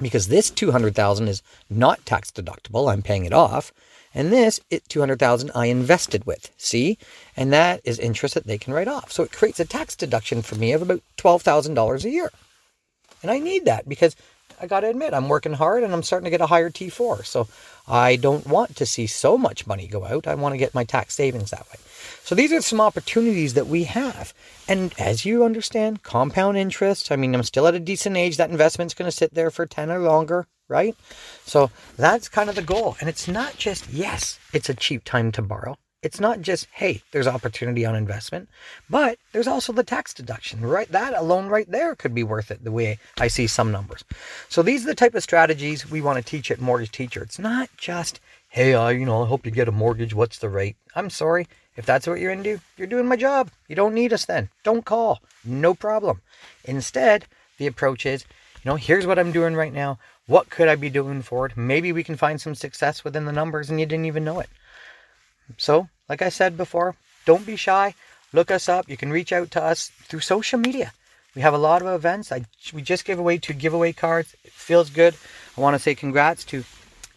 because 0.01 0.29
this 0.29 0.51
200,000 0.51 1.29
is 1.29 1.43
not 1.69 2.05
tax 2.07 2.31
deductible. 2.31 2.91
I'm 2.91 3.03
paying 3.03 3.25
it 3.25 3.33
off. 3.33 3.73
And 4.17 4.33
this 4.33 4.61
it 4.71 4.89
200,000 4.89 5.51
I 5.57 5.67
invested 5.67 6.25
with. 6.25 6.53
See? 6.57 6.99
And 7.37 7.53
that 7.53 7.81
is 7.83 7.99
interest 7.99 8.35
that 8.35 8.47
they 8.47 8.59
can 8.59 8.73
write 8.73 8.87
off. 8.87 9.11
So 9.11 9.25
it 9.25 9.33
creates 9.33 9.59
a 9.59 9.65
tax 9.65 9.97
deduction 9.97 10.41
for 10.43 10.55
me 10.55 10.73
of 10.73 10.83
about 10.83 11.03
$12,000 11.19 12.05
a 12.05 12.11
year. 12.11 12.31
And 13.23 13.31
I 13.31 13.41
need 13.41 13.65
that 13.65 13.89
because 13.89 14.15
I 14.65 14.67
got 14.67 14.81
to 14.81 14.89
admit 14.89 15.13
I'm 15.13 15.29
working 15.29 15.53
hard 15.53 15.83
and 15.83 15.93
I'm 15.93 16.03
starting 16.03 16.25
to 16.25 16.31
get 16.31 16.41
a 16.41 16.47
higher 16.47 16.71
T4. 16.71 17.27
So 17.27 17.49
I 17.87 18.17
don't 18.17 18.47
want 18.47 18.77
to 18.77 18.87
see 18.87 19.07
so 19.07 19.37
much 19.37 19.67
money 19.67 19.87
go 19.87 20.07
out. 20.07 20.27
I 20.27 20.35
want 20.35 20.55
to 20.55 20.59
get 20.59 20.75
my 20.75 20.85
tax 20.85 21.15
savings 21.15 21.51
that 21.51 21.67
way. 21.69 21.79
So 22.23 22.35
these 22.35 22.51
are 22.51 22.63
some 22.63 22.81
opportunities 22.81 23.53
that 23.53 23.67
we 23.67 23.85
have. 23.85 24.33
And 24.67 24.95
as 24.99 25.27
you 25.27 25.45
understand, 25.45 26.03
compound 26.03 26.57
interest, 26.57 27.13
I 27.13 27.17
mean, 27.17 27.35
I'm 27.35 27.43
still 27.43 27.67
at 27.67 27.75
a 27.75 27.81
decent 27.81 28.17
age. 28.17 28.39
That 28.39 28.51
investment's 28.51 28.95
going 28.95 29.11
to 29.11 29.17
sit 29.17 29.35
there 29.35 29.51
for 29.51 29.67
10 29.67 29.91
or 29.91 29.99
longer 29.99 30.47
right? 30.67 30.97
So 31.45 31.71
that's 31.99 32.31
kind 32.31 32.49
of 32.49 32.57
the 32.57 32.63
goal. 32.63 32.97
And 32.99 33.09
it's 33.09 33.29
not 33.29 33.59
just, 33.59 33.91
yes, 33.91 34.39
it's 34.55 34.71
a 34.71 34.75
cheap 34.75 35.05
time 35.05 35.31
to 35.33 35.43
borrow. 35.43 35.77
It's 36.05 36.21
not 36.21 36.43
just, 36.43 36.67
hey, 36.71 37.01
there's 37.13 37.27
opportunity 37.27 37.87
on 37.87 37.97
investment, 37.97 38.51
but 38.91 39.19
there's 39.33 39.49
also 39.49 39.73
the 39.73 39.83
tax 39.83 40.13
deduction, 40.13 40.61
right? 40.61 40.87
That 40.93 41.15
alone 41.15 41.47
right 41.47 41.69
there 41.71 41.95
could 41.95 42.15
be 42.15 42.23
worth 42.23 42.51
it 42.51 42.63
the 42.63 42.71
way 42.71 42.99
I 43.19 43.29
see 43.29 43.47
some 43.47 43.73
numbers. 43.73 44.05
So 44.51 44.63
these 44.63 44.85
are 44.85 44.89
the 44.89 44.95
type 44.95 45.15
of 45.15 45.23
strategies 45.23 45.91
we 45.91 46.03
want 46.03 46.19
to 46.19 46.23
teach 46.23 46.51
at 46.51 46.61
Mortgage 46.61 46.91
Teacher. 46.91 47.23
It's 47.23 47.39
not 47.39 47.71
just, 47.79 48.21
hey, 48.51 48.75
I, 48.75 48.91
you 48.91 49.07
know, 49.07 49.23
I 49.23 49.27
hope 49.27 49.47
you 49.47 49.51
get 49.51 49.67
a 49.67 49.73
mortgage. 49.73 50.13
What's 50.13 50.39
the 50.39 50.51
rate? 50.51 50.77
I'm 50.95 51.09
sorry. 51.09 51.49
If 51.75 51.87
that's 51.87 52.07
what 52.07 52.21
you're 52.21 52.33
into, 52.33 52.61
you're 52.77 52.87
doing 52.87 53.09
my 53.09 53.17
job. 53.17 53.51
You 53.67 53.75
don't 53.75 53.95
need 53.95 54.13
us 54.13 54.27
then. 54.27 54.51
Don't 54.63 54.85
call. 54.85 55.23
No 55.43 55.73
problem. 55.73 56.21
Instead, 56.67 57.25
the 57.57 57.67
approach 57.67 58.05
is, 58.05 58.27
you 58.63 58.71
know, 58.71 58.77
here's 58.77 59.07
what 59.07 59.19
I'm 59.19 59.33
doing 59.33 59.55
right 59.55 59.73
now. 59.73 59.99
What 60.27 60.51
could 60.51 60.69
I 60.69 60.77
be 60.77 60.91
doing 60.91 61.23
for 61.23 61.47
it? 61.47 61.57
Maybe 61.57 61.93
we 61.93 62.05
can 62.05 62.19
find 62.19 62.39
some 62.39 62.55
success 62.55 63.05
within 63.05 63.25
the 63.25 63.33
numbers 63.33 63.71
and 63.71 63.81
you 63.81 63.87
didn't 63.87 64.05
even 64.05 64.23
know 64.23 64.41
it. 64.41 64.51
So, 65.57 65.89
like 66.09 66.23
I 66.23 66.29
said 66.29 66.57
before, 66.57 66.97
don't 67.25 67.47
be 67.47 67.57
shy. 67.57 67.95
Look 68.33 68.51
us 68.51 68.69
up. 68.69 68.89
You 68.89 68.97
can 68.97 69.11
reach 69.11 69.33
out 69.33 69.51
to 69.53 69.63
us 69.63 69.89
through 69.89 70.21
social 70.21 70.59
media. 70.59 70.93
We 71.35 71.43
have 71.43 71.55
a 71.55 71.59
lot 71.59 71.83
of 71.83 71.89
events. 71.89 72.31
I 72.31 72.45
we 72.73 72.83
just 72.83 73.05
gave 73.05 73.19
away 73.19 73.39
two 73.39 73.55
giveaway 73.55 73.93
cards. 73.93 74.35
It 74.45 74.53
feels 74.53 74.91
good. 74.91 75.15
I 75.57 75.61
want 75.61 75.75
to 75.75 75.79
say 75.79 75.95
congrats 75.95 76.45
to 76.47 76.65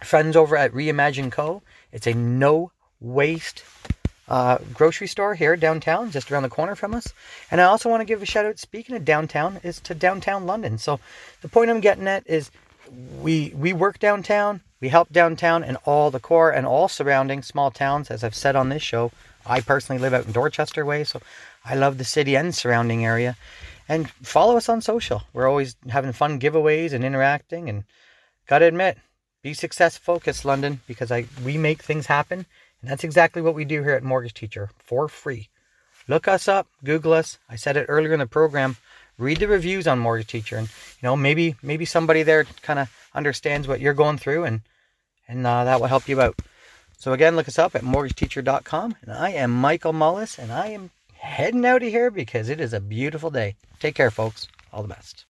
friends 0.03 0.35
over 0.35 0.55
at 0.55 0.73
Reimagine 0.73 1.31
Co. 1.31 1.61
It's 1.91 2.07
a 2.07 2.13
no 2.13 2.71
waste 2.99 3.63
uh, 4.27 4.57
grocery 4.73 5.07
store 5.07 5.35
here 5.35 5.55
downtown, 5.55 6.11
just 6.11 6.31
around 6.31 6.43
the 6.43 6.49
corner 6.49 6.75
from 6.75 6.93
us. 6.93 7.13
And 7.49 7.61
I 7.61 7.65
also 7.65 7.89
want 7.89 8.01
to 8.01 8.05
give 8.05 8.21
a 8.21 8.25
shout 8.25 8.45
out. 8.45 8.59
Speaking 8.59 8.95
of 8.95 9.05
downtown, 9.05 9.59
is 9.63 9.79
to 9.81 9.95
downtown 9.95 10.45
London. 10.45 10.77
So 10.77 10.99
the 11.41 11.47
point 11.47 11.69
I'm 11.69 11.79
getting 11.79 12.07
at 12.07 12.27
is 12.27 12.51
we 13.21 13.53
we 13.55 13.73
work 13.73 13.99
downtown, 13.99 14.61
we 14.79 14.89
help 14.89 15.11
downtown 15.11 15.63
and 15.63 15.77
all 15.85 16.11
the 16.11 16.19
core 16.19 16.51
and 16.51 16.65
all 16.65 16.87
surrounding 16.87 17.41
small 17.41 17.71
towns. 17.71 18.11
As 18.11 18.23
I've 18.23 18.35
said 18.35 18.55
on 18.55 18.69
this 18.69 18.83
show, 18.83 19.11
I 19.45 19.61
personally 19.61 20.01
live 20.01 20.13
out 20.13 20.25
in 20.25 20.31
Dorchester 20.31 20.85
way, 20.85 21.03
so 21.03 21.21
I 21.65 21.75
love 21.75 21.97
the 21.97 22.03
city 22.03 22.35
and 22.35 22.53
surrounding 22.53 23.05
area. 23.05 23.37
And 23.89 24.09
follow 24.09 24.57
us 24.57 24.69
on 24.69 24.81
social. 24.81 25.23
We're 25.33 25.47
always 25.47 25.75
having 25.89 26.11
fun 26.11 26.39
giveaways 26.39 26.93
and 26.93 27.03
interacting. 27.03 27.69
And 27.69 27.85
gotta 28.47 28.65
admit, 28.65 28.97
be 29.41 29.53
success 29.53 29.97
focused, 29.97 30.45
London, 30.45 30.81
because 30.87 31.11
I 31.11 31.25
we 31.43 31.57
make 31.57 31.81
things 31.81 32.07
happen, 32.07 32.45
and 32.81 32.91
that's 32.91 33.03
exactly 33.03 33.41
what 33.41 33.55
we 33.55 33.65
do 33.65 33.81
here 33.81 33.93
at 33.93 34.03
Mortgage 34.03 34.33
Teacher 34.33 34.69
for 34.77 35.07
free. 35.07 35.49
Look 36.07 36.27
us 36.27 36.47
up, 36.47 36.67
Google 36.83 37.13
us. 37.13 37.37
I 37.49 37.55
said 37.55 37.77
it 37.77 37.85
earlier 37.89 38.13
in 38.13 38.19
the 38.19 38.27
program 38.27 38.77
read 39.17 39.37
the 39.37 39.47
reviews 39.47 39.87
on 39.87 39.99
Mortgage 39.99 40.27
Teacher, 40.27 40.57
and 40.57 40.67
you 40.67 41.03
know 41.03 41.15
maybe 41.15 41.55
maybe 41.61 41.85
somebody 41.85 42.23
there 42.23 42.45
kind 42.61 42.79
of 42.79 42.91
understands 43.13 43.67
what 43.67 43.79
you're 43.79 43.93
going 43.93 44.17
through, 44.17 44.43
and 44.43 44.61
and 45.27 45.45
uh, 45.45 45.63
that 45.63 45.79
will 45.79 45.87
help 45.87 46.07
you 46.07 46.21
out. 46.21 46.39
So 46.97 47.13
again, 47.13 47.35
look 47.35 47.47
us 47.47 47.59
up 47.59 47.75
at 47.75 47.83
mortgageteacher.com, 47.83 48.95
and 49.01 49.11
I 49.11 49.31
am 49.31 49.51
Michael 49.51 49.93
Mullis, 49.93 50.39
and 50.39 50.51
I 50.51 50.67
am 50.67 50.91
heading 51.13 51.65
out 51.65 51.83
of 51.83 51.89
here 51.89 52.09
because 52.09 52.49
it 52.49 52.59
is 52.59 52.73
a 52.73 52.79
beautiful 52.79 53.29
day. 53.29 53.55
Take 53.79 53.95
care, 53.95 54.11
folks. 54.11 54.47
All 54.73 54.81
the 54.81 54.87
best. 54.87 55.25